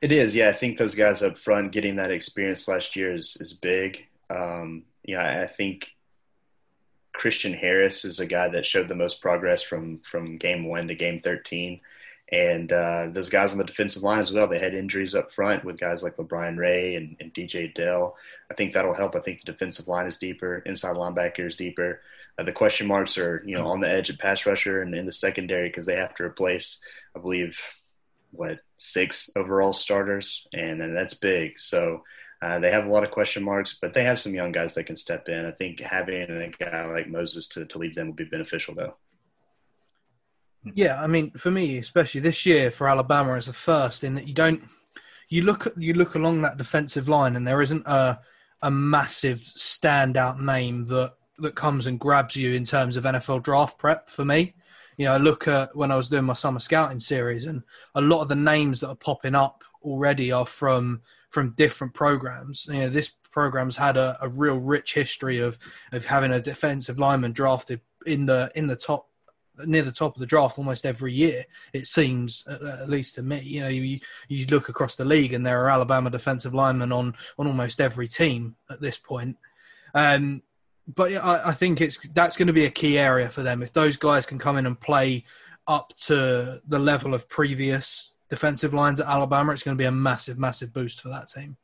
[0.00, 0.50] It is, yeah.
[0.50, 4.04] I think those guys up front getting that experience last year is is big.
[4.28, 5.92] Um, yeah, I think
[7.12, 10.94] Christian Harris is a guy that showed the most progress from from game one to
[10.94, 11.80] game thirteen.
[12.32, 15.64] And uh, those guys on the defensive line as well, they had injuries up front
[15.64, 18.16] with guys like LaBryan Ray and, and DJ Dale.
[18.50, 19.14] I think that'll help.
[19.14, 22.00] I think the defensive line is deeper, inside linebacker is deeper.
[22.38, 25.04] Uh, the question marks are, you know, on the edge of pass rusher and in
[25.04, 26.78] the secondary because they have to replace,
[27.14, 27.60] I believe,
[28.30, 31.60] what six overall starters, and, and that's big.
[31.60, 32.02] So
[32.40, 34.84] uh, they have a lot of question marks, but they have some young guys that
[34.84, 35.44] can step in.
[35.44, 38.96] I think having a guy like Moses to, to lead them will be beneficial, though.
[40.64, 44.28] Yeah, I mean, for me, especially this year for Alabama as a first, in that
[44.28, 44.62] you don't
[45.28, 48.20] you look at you look along that defensive line, and there isn't a
[48.62, 53.78] a massive standout name that that comes and grabs you in terms of NFL draft
[53.78, 54.54] prep for me.
[54.96, 57.62] You know, I look at when I was doing my summer scouting series, and
[57.94, 62.66] a lot of the names that are popping up already are from from different programs.
[62.70, 65.58] You know, this program's had a, a real rich history of
[65.90, 69.08] of having a defensive lineman drafted in the in the top
[69.66, 71.44] near the top of the draft almost every year.
[71.72, 73.40] It seems, at, least to me.
[73.40, 77.14] You know, you you look across the league, and there are Alabama defensive linemen on
[77.38, 79.36] on almost every team at this point.
[79.94, 80.42] Um,
[80.94, 83.72] but I, I think it's that's going to be a key area for them if
[83.72, 85.24] those guys can come in and play
[85.66, 89.52] up to the level of previous defensive lines at Alabama.
[89.52, 91.56] It's going to be a massive, massive boost for that team.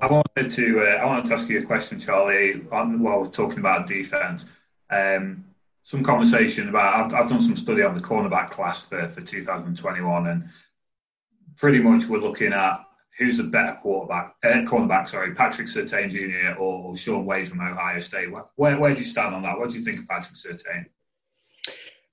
[0.00, 2.54] I wanted to uh, I wanted to ask you a question, Charlie.
[2.68, 4.46] While we're talking about defense,
[4.90, 5.44] um,
[5.82, 7.06] some conversation about.
[7.06, 10.48] I've, I've done some study on the cornerback class for, for 2021, and
[11.56, 12.84] pretty much we're looking at
[13.18, 15.08] who's the better quarterback, uh, cornerback.
[15.08, 16.58] Sorry, Patrick Surtain Jr.
[16.58, 18.30] or Shaun Wade from Ohio State.
[18.56, 19.58] Where, where do you stand on that?
[19.58, 20.86] What do you think of Patrick Surtain?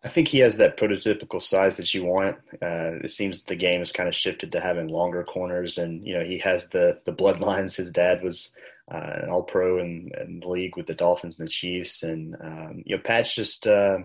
[0.03, 2.38] I think he has that prototypical size that you want.
[2.62, 6.17] Uh, it seems the game has kind of shifted to having longer corners, and you
[6.17, 7.75] know he has the the bloodlines.
[7.75, 8.53] His dad was
[8.91, 12.36] uh, an All Pro in, in, the league with the Dolphins and the Chiefs, and
[12.41, 13.99] um, you know Pat's just uh,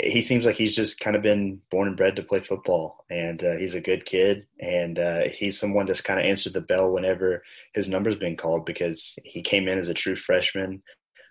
[0.00, 3.42] he seems like he's just kind of been born and bred to play football, and
[3.42, 6.92] uh, he's a good kid, and uh, he's someone that's kind of answered the bell
[6.92, 7.42] whenever
[7.74, 10.82] his number's been called because he came in as a true freshman.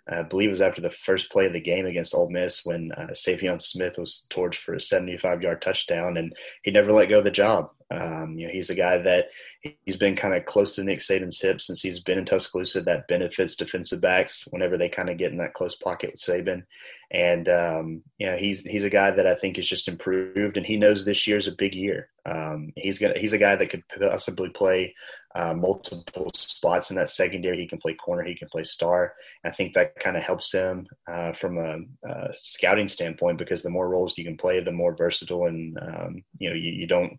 [0.09, 2.91] I believe it was after the first play of the game against Ole Miss when
[2.93, 7.19] uh, Saivion Smith was torched for a 75 yard touchdown, and he never let go
[7.19, 7.69] of the job.
[7.89, 9.29] Um, you know, he's a guy that
[9.61, 12.81] he's been kind of close to Nick Saban's hip since he's been in Tuscaloosa.
[12.81, 16.63] That benefits defensive backs whenever they kind of get in that close pocket with Saban.
[17.11, 20.65] And um, you know, he's he's a guy that I think is just improved, and
[20.65, 22.09] he knows this year's a big year.
[22.25, 24.93] Um, he's gonna he's a guy that could possibly play
[25.33, 27.57] uh, multiple spots in that secondary.
[27.57, 29.13] He can play corner, he can play star.
[29.45, 31.77] I think that kind of helps him uh, from a,
[32.09, 36.23] a, scouting standpoint because the more roles you can play, the more versatile and um,
[36.39, 37.17] you know you, you don't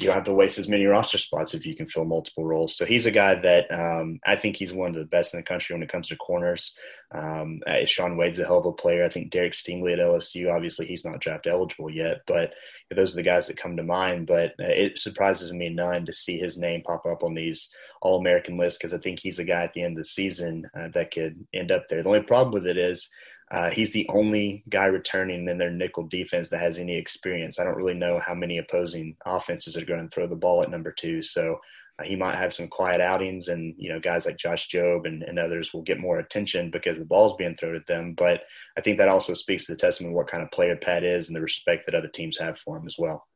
[0.00, 2.76] you don't have to waste as many roster spots if you can fill multiple roles.
[2.76, 5.44] So he's a guy that um, I think he's one of the best in the
[5.44, 6.74] country when it comes to corners.
[7.12, 9.04] Um, uh, Shaun Wade's a hell of a player.
[9.04, 12.54] I think Derek Stingley at LSU, obviously he's not draft eligible yet, but
[12.90, 14.26] those are the guys that come to mind.
[14.26, 18.18] But uh, it surprises me none to see his name pop up on these All
[18.18, 20.88] American lists because I think he's a guy at the end of the season uh,
[20.94, 22.02] that could end up there.
[22.02, 23.08] The only problem with it is
[23.50, 27.58] uh, he's the only guy returning in their nickel defense that has any experience.
[27.58, 30.70] I don't really know how many opposing offenses are going to throw the ball at
[30.70, 31.20] number two.
[31.20, 31.58] So
[31.98, 35.24] uh, he might have some quiet outings, and you know guys like Josh Jobe and,
[35.24, 38.14] and others will get more attention because the ball's being thrown at them.
[38.16, 38.42] But
[38.78, 41.28] I think that also speaks to the testament of what kind of player Pat is
[41.28, 43.26] and the respect that other teams have for him as well.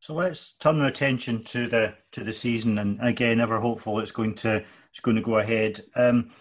[0.00, 4.12] So let's turn our attention to the to the season, and again, ever hopeful it's
[4.12, 5.80] going to it's going to go ahead.
[5.96, 6.32] Um,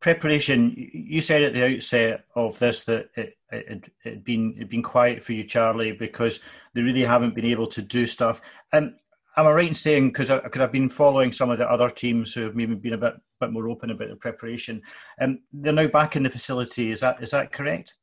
[0.00, 0.74] preparation.
[0.76, 5.22] You said at the outset of this that it it had been it been quiet
[5.22, 6.40] for you, Charlie, because
[6.74, 8.40] they really haven't been able to do stuff.
[8.72, 8.94] And
[9.36, 11.88] am I right in saying because I could have been following some of the other
[11.88, 14.82] teams who have maybe been a bit bit more open about the preparation,
[15.18, 16.90] and um, they're now back in the facility.
[16.90, 17.94] Is that is that correct?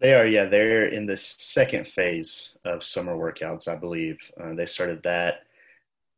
[0.00, 0.46] They are, yeah.
[0.46, 4.18] They're in the second phase of summer workouts, I believe.
[4.40, 5.44] Uh, they started that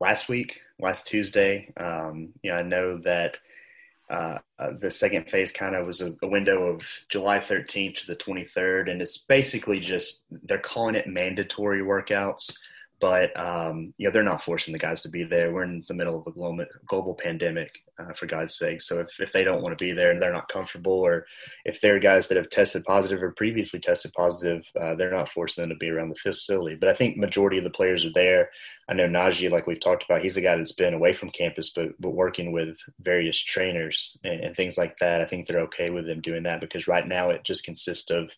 [0.01, 1.71] last week, last Tuesday.
[1.77, 3.39] Um, you know, I know that
[4.11, 8.07] uh, uh, the second phase kind of was a, a, window of July 13th to
[8.07, 12.55] the 23rd, and it's basically just they're calling it mandatory workouts,
[13.01, 15.53] but um, you know they're not forcing the guys to be there.
[15.53, 18.81] We're in the middle of a global, global pandemic, uh, for God's sake.
[18.81, 21.27] So if, if they don't want to be there and they're not comfortable, or
[21.65, 25.63] if they're guys that have tested positive or previously tested positive, uh, they're not forcing
[25.63, 26.77] them to be around the facility.
[26.77, 28.51] But I think majority of the players are there.
[28.89, 31.71] I know Najee, like we've talked about, he's a guy that's been away from campus,
[31.71, 35.23] but but working with various trainers and, and things like that.
[35.23, 38.31] I think they're okay with them doing that because right now it just consists of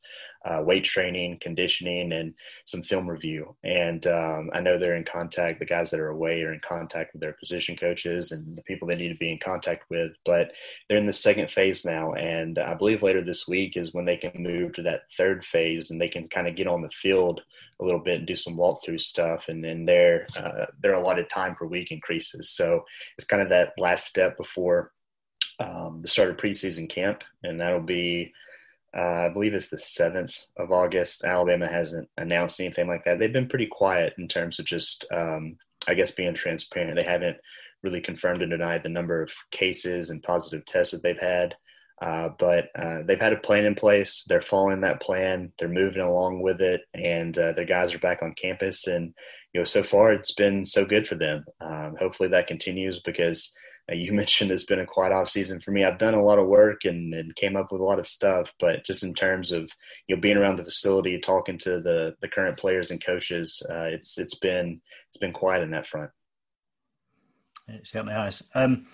[0.45, 2.33] uh, weight training, conditioning, and
[2.64, 3.57] some film review.
[3.64, 5.59] And um, I know they're in contact.
[5.59, 8.87] The guys that are away are in contact with their position coaches and the people
[8.87, 10.12] they need to be in contact with.
[10.24, 10.52] But
[10.88, 14.16] they're in the second phase now, and I believe later this week is when they
[14.16, 17.42] can move to that third phase and they can kind of get on the field
[17.80, 19.48] a little bit and do some walkthrough stuff.
[19.48, 22.50] And then their uh, their allotted time per week increases.
[22.50, 22.85] So
[23.16, 24.92] it's kind of that last step before
[25.59, 28.32] um, the start of preseason camp, and that'll be.
[28.96, 31.22] Uh, I believe it's the 7th of August.
[31.22, 33.18] Alabama hasn't announced anything like that.
[33.18, 36.96] They've been pretty quiet in terms of just, um, I guess, being transparent.
[36.96, 37.37] They haven't
[37.87, 41.55] really confirmed and denied the number of cases and positive tests that they've had.
[42.03, 44.25] Uh, but uh, they've had a plan in place.
[44.29, 45.53] They're following that plan.
[45.59, 48.87] They're moving along with it, and uh, their guys are back on campus.
[48.87, 49.14] And
[49.55, 51.44] you know, so far it's been so good for them.
[51.61, 53.51] Um, hopefully that continues because
[53.90, 55.85] uh, you mentioned it's been a quiet off season for me.
[55.85, 58.53] I've done a lot of work and, and came up with a lot of stuff,
[58.61, 59.70] but just in terms of
[60.07, 63.85] you know being around the facility, talking to the the current players and coaches, uh,
[63.85, 66.11] it's it's been it's been quiet in that front.
[67.68, 68.42] It certainly has.
[68.55, 68.87] Um,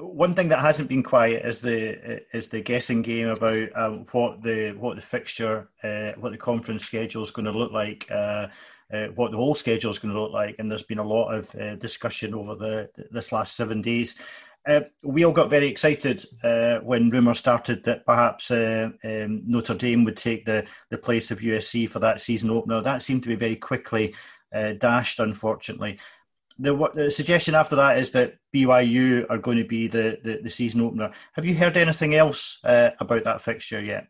[0.00, 4.42] one thing that hasn't been quiet is the is the guessing game about uh, what
[4.42, 8.48] the what the fixture, uh, what the conference schedule is going to look like, uh,
[8.92, 11.30] uh, what the whole schedule is going to look like, and there's been a lot
[11.32, 14.18] of uh, discussion over the this last seven days.
[15.02, 16.22] We all got very excited
[16.82, 21.88] when rumours started that perhaps um, Notre Dame would take the, the place of USC
[21.88, 22.82] for that season opener.
[22.82, 24.14] That seemed to be very quickly
[24.78, 25.98] dashed, unfortunately
[26.60, 30.50] the, the suggestion after that is that BYU are going to be the, the, the
[30.50, 31.12] season opener.
[31.32, 34.08] Have you heard anything else uh, about that fixture yet?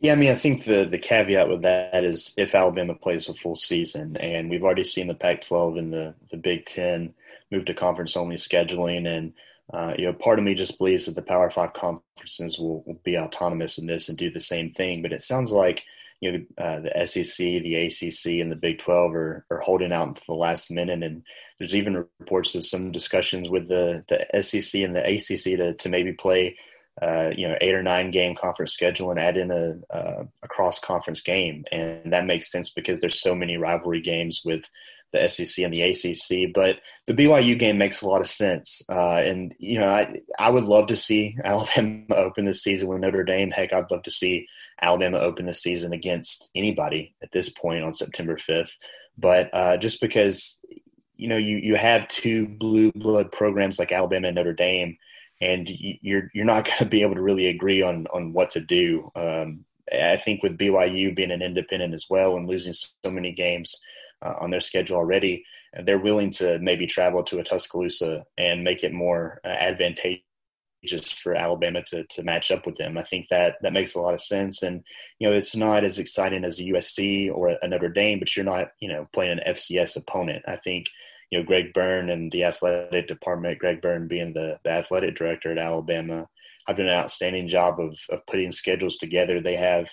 [0.00, 3.34] Yeah, I mean, I think the the caveat with that is if Alabama plays a
[3.34, 7.12] full season, and we've already seen the Pac-12 and the the Big Ten
[7.52, 9.34] move to conference only scheduling, and
[9.74, 12.98] uh, you know, part of me just believes that the Power Five conferences will, will
[13.04, 15.02] be autonomous in this and do the same thing.
[15.02, 15.84] But it sounds like
[16.20, 20.08] you know uh, the SEC, the ACC, and the Big Twelve are, are holding out
[20.08, 21.22] until the last minute, and
[21.58, 25.88] there's even reports of some discussions with the the SEC and the ACC to to
[25.88, 26.56] maybe play.
[27.00, 30.48] Uh, you know, eight or nine game conference schedule and add in a, a, a
[30.48, 34.62] cross conference game, and that makes sense because there's so many rivalry games with
[35.12, 36.52] the SEC and the ACC.
[36.54, 38.82] But the BYU game makes a lot of sense.
[38.88, 43.00] Uh, and, you know, I, I would love to see Alabama open this season with
[43.00, 43.50] Notre Dame.
[43.50, 44.46] Heck, I'd love to see
[44.82, 48.72] Alabama open this season against anybody at this point on September 5th.
[49.18, 50.58] But uh, just because,
[51.16, 54.96] you know, you, you have two blue blood programs like Alabama and Notre Dame,
[55.40, 58.60] and you're you're not going to be able to really agree on on what to
[58.60, 59.10] do.
[59.14, 63.74] Um, I think with BYU being an independent as well and losing so many games,
[64.22, 65.44] uh, on their schedule already.
[65.84, 70.22] They're willing to maybe travel to a Tuscaloosa and make it more uh, advantageous
[71.22, 72.96] for Alabama to to match up with them.
[72.96, 74.62] I think that that makes a lot of sense.
[74.62, 74.82] And
[75.18, 78.44] you know, it's not as exciting as a USC or a Notre Dame, but you're
[78.44, 80.42] not you know playing an FCS opponent.
[80.48, 80.86] I think
[81.30, 83.58] you know Greg Byrne and the athletic department.
[83.58, 86.26] Greg Byrne being the the athletic director at Alabama,
[86.66, 89.40] have done an outstanding job of of putting schedules together.
[89.40, 89.88] They have.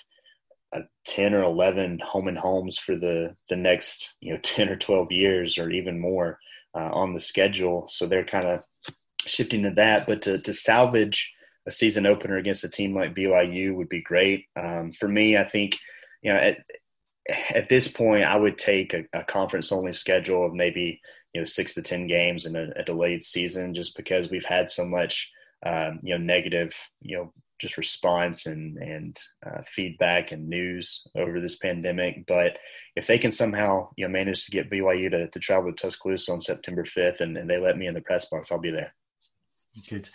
[0.72, 4.76] A 10 or 11 home and homes for the the next you know 10 or
[4.76, 6.38] 12 years or even more
[6.74, 8.62] uh, on the schedule so they're kind of
[9.28, 11.32] shifting to that, but to, to salvage
[11.66, 14.46] a season opener against a team like BYU would be great.
[14.56, 15.76] Um, for me, I think,
[16.22, 16.58] you know, at,
[17.54, 21.00] at this point, I would take a, a conference only schedule of maybe,
[21.34, 24.70] you know, six to 10 games in a, a delayed season just because we've had
[24.70, 25.30] so much,
[25.64, 31.40] um, you know, negative, you know, just response and and uh, feedback and news over
[31.40, 32.26] this pandemic.
[32.26, 32.58] But
[32.96, 36.32] if they can somehow you know manage to get BYU to, to travel to Tuscaloosa
[36.32, 38.94] on September 5th and, and they let me in the press box, I'll be there.
[39.88, 40.08] Good.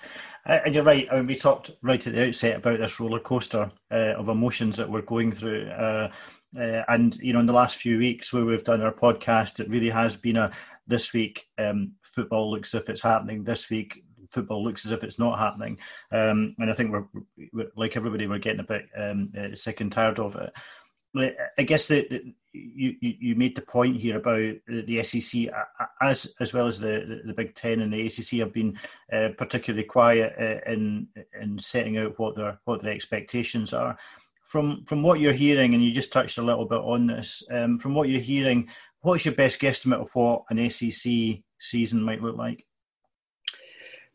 [0.46, 1.08] Uh, and you're right.
[1.12, 4.78] I mean, we talked right at the outset about this roller coaster uh, of emotions
[4.78, 5.70] that we're going through.
[5.70, 6.12] Uh,
[6.60, 9.70] uh, and, you know, in the last few weeks where we've done our podcast, it
[9.70, 10.52] really has been a
[10.86, 13.44] this week um, football looks if it's happening.
[13.44, 14.04] This week
[14.34, 15.78] football looks as if it's not happening.
[16.12, 17.06] Um, and I think we're,
[17.54, 20.54] we're, like everybody, we're getting a bit um, uh, sick and tired of it.
[21.16, 22.10] I guess that
[22.54, 25.48] you, you made the point here about the SEC
[26.02, 28.80] as as well as the, the Big Ten and the ACC have been
[29.12, 31.08] uh, particularly quiet uh, in
[31.40, 33.96] in setting out what their what their expectations are.
[34.44, 37.44] From from what you're hearing, and you just touched a little bit on this.
[37.52, 38.70] Um, from what you're hearing,
[39.02, 41.14] what's your best guesstimate of what an SEC
[41.60, 42.66] season might look like?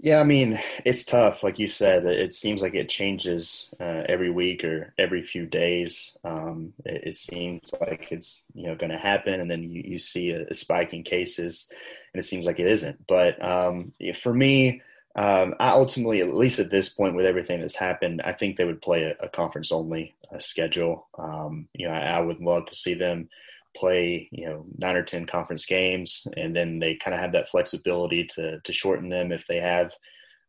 [0.00, 1.42] Yeah, I mean, it's tough.
[1.42, 6.16] Like you said, it seems like it changes uh, every week or every few days.
[6.22, 9.98] Um, it, it, seems like it's you know going to happen, and then you, you
[9.98, 11.66] see a, a, spike in cases,
[12.12, 13.08] and it seems like it isn't.
[13.08, 14.82] But um, for me,
[15.16, 18.66] um, I ultimately, at least at this point, with everything that's happened, I think they
[18.66, 21.08] would play a, a conference only uh, schedule.
[21.18, 23.28] Um, you know, I, I would love to see them
[23.76, 27.48] play you know nine or ten conference games, and then they kind of have that
[27.48, 29.92] flexibility to to shorten them if they have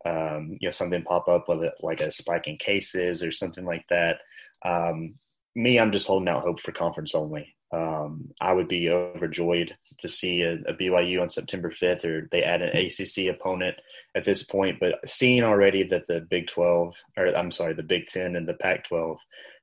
[0.05, 3.65] um, you know something pop up, with whether like a spike in cases or something
[3.65, 4.19] like that.
[4.65, 5.15] Um,
[5.55, 7.55] me, I'm just holding out hope for conference only.
[7.71, 12.43] Um, I would be overjoyed to see a, a, BYU on September 5th, or they
[12.43, 13.75] add an ACC opponent
[14.15, 14.79] at this point.
[14.79, 18.55] But seeing already that the Big 12, or I'm sorry, the Big 10 and the
[18.55, 19.19] Pac 12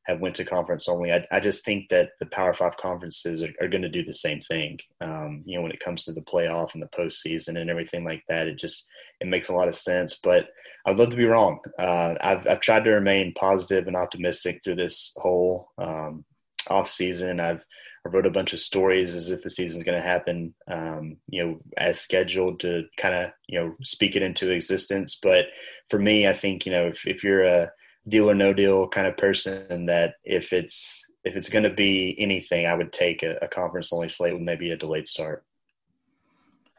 [0.06, 1.12] have went to conference only.
[1.12, 4.14] I, I just think that the Power Five conferences are, are going to do the
[4.14, 4.78] same thing.
[5.00, 8.22] Um, you know, when it comes to the playoff and the postseason and everything like
[8.28, 8.86] that, it just
[9.20, 10.18] it makes a lot of sense.
[10.22, 10.48] But
[10.86, 11.58] I'd love to be wrong.
[11.76, 16.24] Uh, I've I've tried to remain positive and optimistic through this whole um,
[16.68, 17.40] off season.
[17.40, 17.64] I've
[18.04, 21.44] I wrote a bunch of stories as if the season's going to happen, um, you
[21.44, 25.18] know, as scheduled to kind of you know speak it into existence.
[25.20, 25.46] But
[25.90, 27.72] for me, I think you know if if you're a
[28.08, 32.14] deal or no deal kind of person that if it's if it's going to be
[32.18, 35.44] anything, I would take a, a conference only slate with maybe a delayed start.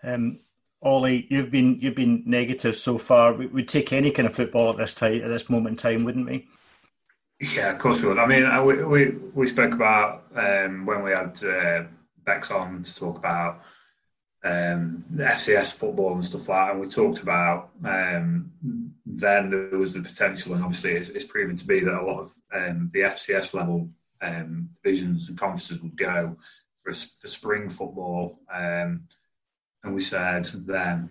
[0.03, 0.39] Um,
[0.81, 3.33] Ollie, you've been you've been negative so far.
[3.33, 6.03] We, would take any kind of football at this time at this moment in time,
[6.05, 6.47] wouldn't we?
[7.39, 8.17] Yeah, of course we would.
[8.17, 11.83] I mean, uh, we we, we spoke about um, when we had uh,
[12.25, 13.61] Bex on to talk about
[14.43, 16.71] um, FCS football and stuff like that.
[16.71, 18.51] And we talked about um,
[19.05, 22.21] then there was the potential, and obviously it's, it's proven to be that a lot
[22.21, 23.89] of um, the FCS level
[24.21, 26.37] um, divisions and conferences would go
[26.83, 28.39] for, for spring football.
[28.51, 29.07] Um,
[29.83, 31.09] and we said then,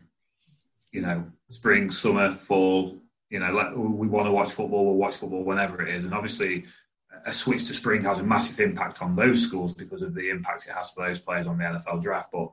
[0.90, 2.98] you know, spring, summer, fall,
[3.30, 6.04] you know, let, we want to watch football, we'll watch football whenever it is.
[6.04, 6.64] And obviously,
[7.24, 10.66] a switch to spring has a massive impact on those schools because of the impact
[10.66, 12.30] it has for those players on the NFL draft.
[12.32, 12.50] But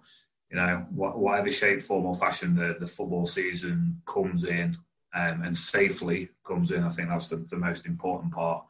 [0.50, 4.78] you know, whatever shape, form, or fashion the, the football season comes in
[5.16, 8.64] um, and safely comes in, I think that's the, the most important part.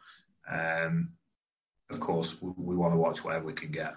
[0.50, 1.10] Um,
[1.90, 3.96] of course, we, we want to watch whatever we can get.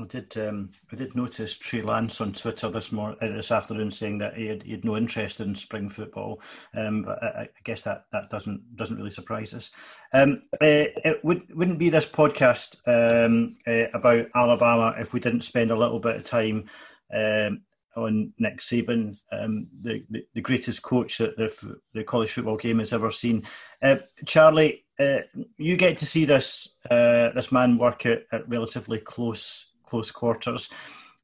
[0.00, 0.36] I did.
[0.38, 4.36] Um, I did notice Trey Lance on Twitter this morning, uh, this afternoon, saying that
[4.36, 6.40] he had, he had no interest in spring football.
[6.74, 9.70] Um, but I, I, guess that, that doesn't doesn't really surprise us.
[10.12, 15.42] Um, uh, it would wouldn't be this podcast um, uh, about Alabama if we didn't
[15.42, 16.68] spend a little bit of time
[17.14, 17.62] um,
[17.96, 22.78] on Nick Saban, um, the, the, the greatest coach that the the college football game
[22.78, 23.42] has ever seen.
[23.82, 25.18] Uh, Charlie, uh,
[25.58, 30.70] you get to see this this man work at, at relatively close close quarters.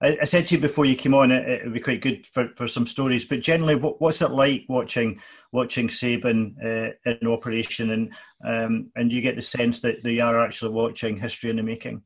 [0.02, 2.48] I, I said to you before you came on, it, would be quite good for,
[2.56, 3.24] for some stories.
[3.24, 5.20] But generally, what, what's it like watching
[5.52, 8.14] watching Saban uh, in operation, and
[8.44, 12.02] um, and you get the sense that they are actually watching history in the making?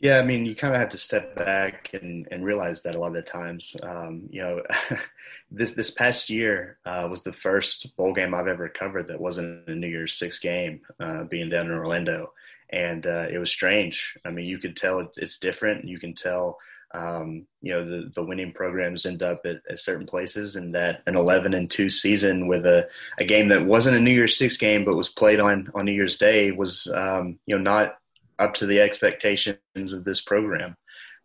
[0.00, 2.98] Yeah, I mean, you kind of have to step back and, and realize that a
[2.98, 4.62] lot of the times, um, you know,
[5.50, 9.68] this this past year uh, was the first bowl game I've ever covered that wasn't
[9.68, 12.32] a New Year's Six game, uh, being down in Orlando,
[12.70, 14.16] and uh, it was strange.
[14.24, 15.86] I mean, you could tell it's different.
[15.86, 16.58] You can tell,
[16.94, 21.02] um, you know, the the winning programs end up at, at, certain places, and that
[21.06, 22.88] an eleven and two season with a,
[23.18, 25.92] a game that wasn't a New Year's Six game but was played on on New
[25.92, 27.98] Year's Day was, um, you know, not
[28.38, 30.76] up to the expectations of this program.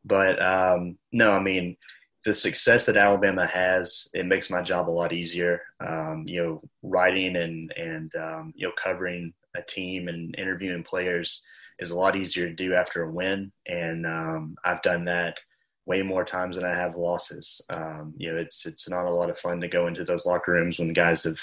[0.05, 1.77] But um, no, I mean,
[2.25, 5.61] the success that Alabama has, it makes my job a lot easier.
[5.79, 11.43] Um, you know, writing and and um, you know covering a team and interviewing players
[11.79, 15.39] is a lot easier to do after a win, and um, I've done that
[15.85, 17.61] way more times than I have losses.
[17.69, 20.51] Um, you know, it's it's not a lot of fun to go into those locker
[20.51, 21.39] rooms when guys have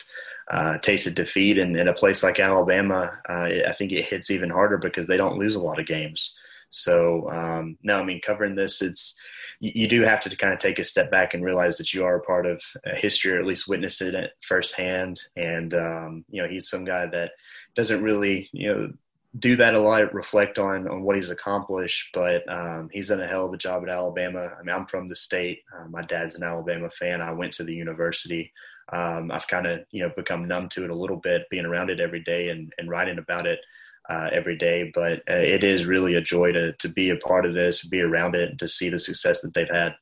[0.51, 4.51] uh, tasted defeat, and in a place like Alabama, uh, I think it hits even
[4.51, 6.35] harder because they don't lose a lot of games.
[6.69, 9.17] So um, no, I mean covering this, it's
[9.61, 12.05] you, you, do have to kind of take a step back and realize that you
[12.05, 12.63] are a part of
[12.95, 15.21] history, or at least witness it firsthand.
[15.37, 17.33] And um, you know, he's some guy that
[17.77, 18.93] doesn't really you know
[19.39, 22.11] do that a lot, reflect on on what he's accomplished.
[22.13, 24.51] But um, he's done a hell of a job at Alabama.
[24.59, 25.61] I mean, I'm from the state.
[25.75, 27.21] Uh, my dad's an Alabama fan.
[27.21, 28.53] I went to the university.
[28.93, 31.91] Um, I've kind of you know become numb to it a little bit, being around
[31.91, 33.61] it every day and, and writing about it
[34.09, 34.91] uh, every day.
[34.95, 38.01] But uh, it is really a joy to to be a part of this, be
[38.01, 39.95] around it, and to see the success that they've had.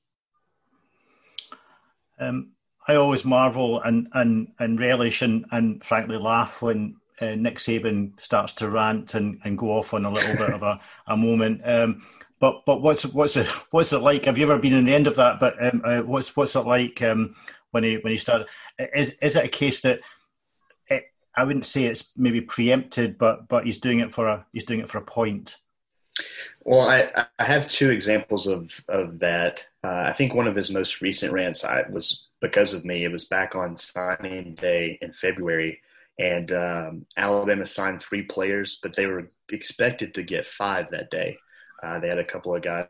[2.18, 2.53] Um,
[2.87, 8.21] I always marvel and and and relish and, and frankly laugh when uh, Nick Saban
[8.21, 11.61] starts to rant and, and go off on a little bit of a, a moment.
[11.65, 12.03] Um,
[12.41, 14.25] but but what's what's it what's it like?
[14.25, 15.41] Have you ever been in the end of that?
[15.41, 17.35] But um, uh, what's what's it like um,
[17.71, 18.49] when he when he started?
[18.95, 20.01] Is is it a case that
[20.89, 21.05] it,
[21.37, 24.81] I wouldn't say it's maybe preempted, but but he's doing it for a he's doing
[24.81, 25.57] it for a point.
[26.62, 29.65] Well, I, I have two examples of of that.
[29.83, 33.05] Uh, I think one of his most recent rants was because of me.
[33.05, 35.81] It was back on signing day in February
[36.19, 41.37] and um, Alabama signed three players, but they were expected to get five that day.
[41.83, 42.87] Uh, they had a couple of guys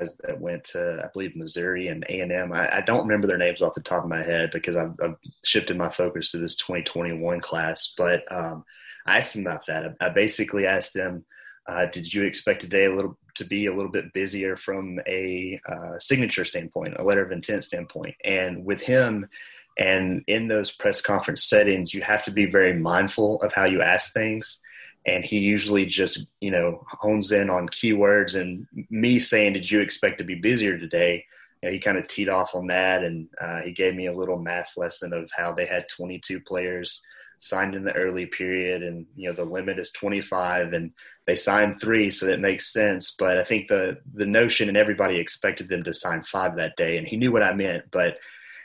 [0.00, 2.52] that went to, I believe, Missouri and A and M.
[2.52, 5.76] I don't remember their names off the top of my head because I've, I've shifted
[5.76, 7.94] my focus to this 2021 class.
[7.96, 8.64] But um,
[9.06, 9.94] I asked him about that.
[10.00, 11.24] I, basically asked him,
[11.68, 15.58] uh, "Did you expect today a little to be a little bit busier from a
[15.68, 19.28] uh, signature standpoint, a letter of intent standpoint?" And with him
[19.76, 23.82] and in those press conference settings, you have to be very mindful of how you
[23.82, 24.60] ask things.
[25.06, 28.40] And he usually just, you know, hones in on keywords.
[28.40, 31.24] And me saying, "Did you expect to be busier today?"
[31.62, 34.12] You know, he kind of teed off on that, and uh, he gave me a
[34.12, 37.02] little math lesson of how they had 22 players
[37.38, 40.92] signed in the early period, and you know the limit is 25, and
[41.26, 43.14] they signed three, so that makes sense.
[43.18, 46.96] But I think the the notion and everybody expected them to sign five that day,
[46.96, 48.16] and he knew what I meant, but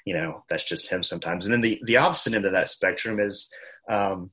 [0.10, 1.46] you know that's just him sometimes.
[1.46, 3.52] And then the the opposite end of that spectrum is
[3.88, 4.32] um,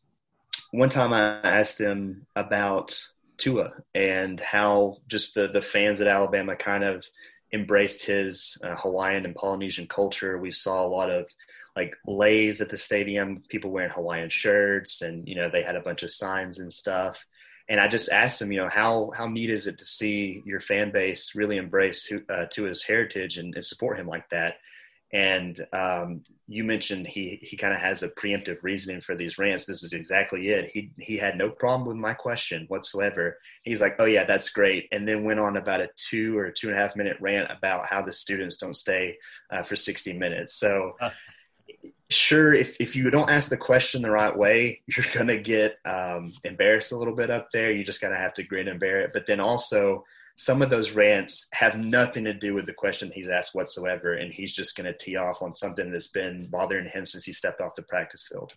[0.70, 2.98] one time I asked him about
[3.36, 7.04] Tua and how just the the fans at Alabama kind of
[7.52, 10.38] embraced his uh, Hawaiian and Polynesian culture.
[10.38, 11.26] We saw a lot of
[11.76, 15.82] like leis at the stadium, people wearing Hawaiian shirts, and you know they had a
[15.82, 17.22] bunch of signs and stuff.
[17.68, 20.60] And I just asked him, you know, how how neat is it to see your
[20.60, 24.54] fan base really embrace uh, Tua's heritage and, and support him like that?
[25.12, 29.64] And um, you mentioned he he kind of has a preemptive reasoning for these rants.
[29.64, 30.70] This is exactly it.
[30.70, 33.38] He he had no problem with my question whatsoever.
[33.62, 36.68] He's like, "Oh yeah, that's great," and then went on about a two or two
[36.68, 39.16] and a half minute rant about how the students don't stay
[39.50, 40.54] uh, for sixty minutes.
[40.54, 40.92] So.
[42.08, 45.78] sure if, if you don't ask the question the right way you're going to get
[45.84, 48.78] um, embarrassed a little bit up there you just kind of have to grin and
[48.78, 50.04] bear it but then also
[50.36, 54.32] some of those rants have nothing to do with the question he's asked whatsoever, and
[54.32, 57.62] he's just going to tee off on something that's been bothering him since he stepped
[57.62, 58.52] off the practice field.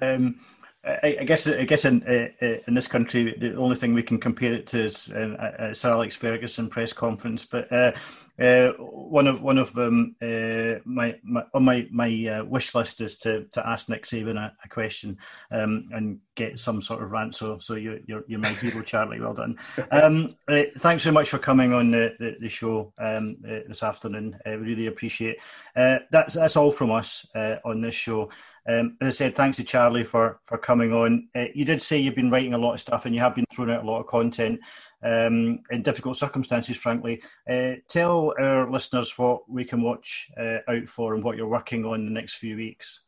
[0.00, 0.40] Um,
[0.84, 4.02] I, I, guess I guess in uh, uh, in this country, the only thing we
[4.02, 7.46] can compare it to is uh, uh Sir Alex Ferguson press conference.
[7.46, 7.92] But uh,
[8.40, 13.00] uh, one of one of them, uh, my, my on my my uh, wish list
[13.00, 15.18] is to, to ask Nick Saban a, a question
[15.50, 17.34] um, and get some sort of rant.
[17.34, 19.20] So so you're you're, you're my hero, Charlie.
[19.20, 19.58] Well done.
[19.92, 23.82] Um, uh, thanks so much for coming on the, the, the show um, uh, this
[23.82, 24.38] afternoon.
[24.46, 25.36] we really appreciate.
[25.76, 26.02] It.
[26.10, 27.26] that's that's all from us
[27.64, 28.30] on this show.
[28.68, 31.28] Um, as I said, thanks to Charlie for for coming on.
[31.54, 33.72] you did say you've been writing a lot of stuff and you have been throwing
[33.72, 34.60] out a lot of content
[35.02, 37.22] um, in difficult circumstances, frankly.
[37.48, 41.84] Uh, tell our listeners what we can watch uh, out for and what you're working
[41.84, 43.02] on in the next few weeks.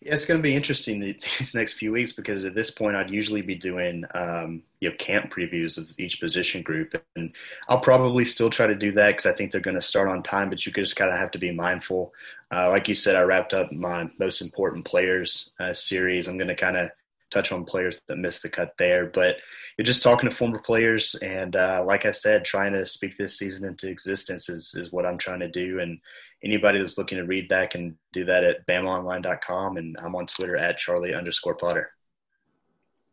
[0.00, 1.00] Yeah, it's going to be interesting
[1.38, 4.96] these next few weeks because at this point, I'd usually be doing um, you know
[4.96, 7.32] camp previews of each position group, and
[7.68, 10.22] I'll probably still try to do that because I think they're going to start on
[10.22, 10.50] time.
[10.50, 12.12] But you just kind of have to be mindful.
[12.52, 16.28] Uh, like you said, I wrapped up my most important players uh, series.
[16.28, 16.90] I'm going to kind of
[17.30, 19.36] touch on players that missed the cut there, but
[19.76, 23.38] you're just talking to former players, and uh, like I said, trying to speak this
[23.38, 25.98] season into existence is is what I'm trying to do, and
[26.42, 29.76] anybody that's looking to read that can do that at bamaonline.com.
[29.76, 31.90] And I'm on Twitter at Charlie underscore Potter.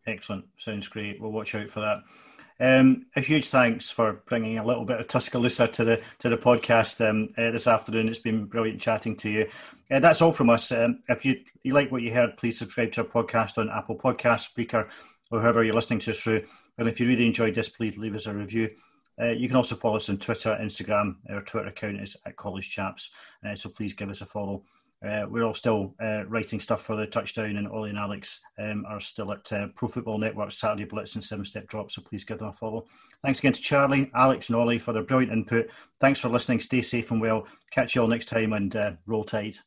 [0.05, 0.45] Excellent.
[0.57, 1.21] Sounds great.
[1.21, 2.03] We'll watch out for that.
[2.59, 6.37] Um, a huge thanks for bringing a little bit of Tuscaloosa to the to the
[6.37, 8.07] podcast um, uh, this afternoon.
[8.07, 9.49] It's been brilliant chatting to you.
[9.89, 10.71] Uh, that's all from us.
[10.71, 13.97] Um, if you, you like what you heard, please subscribe to our podcast on Apple
[13.97, 14.87] Podcast, Spreaker,
[15.31, 16.43] or whoever you're listening to us through.
[16.77, 18.69] And if you really enjoyed this, please leave us a review.
[19.21, 21.15] Uh, you can also follow us on Twitter, Instagram.
[21.29, 23.11] Our Twitter account is at College Chaps,
[23.47, 24.63] uh, so please give us a follow.
[25.05, 28.85] Uh, we're all still uh, writing stuff for the touchdown, and Ollie and Alex um,
[28.87, 31.91] are still at uh, Pro Football Network, Saturday Blitz, and Seven Step Drop.
[31.91, 32.85] So please give them a follow.
[33.21, 35.69] Thanks again to Charlie, Alex, and Ollie for their brilliant input.
[35.99, 36.61] Thanks for listening.
[36.61, 37.45] Stay safe and well.
[37.71, 39.57] Catch you all next time, and uh, roll tide.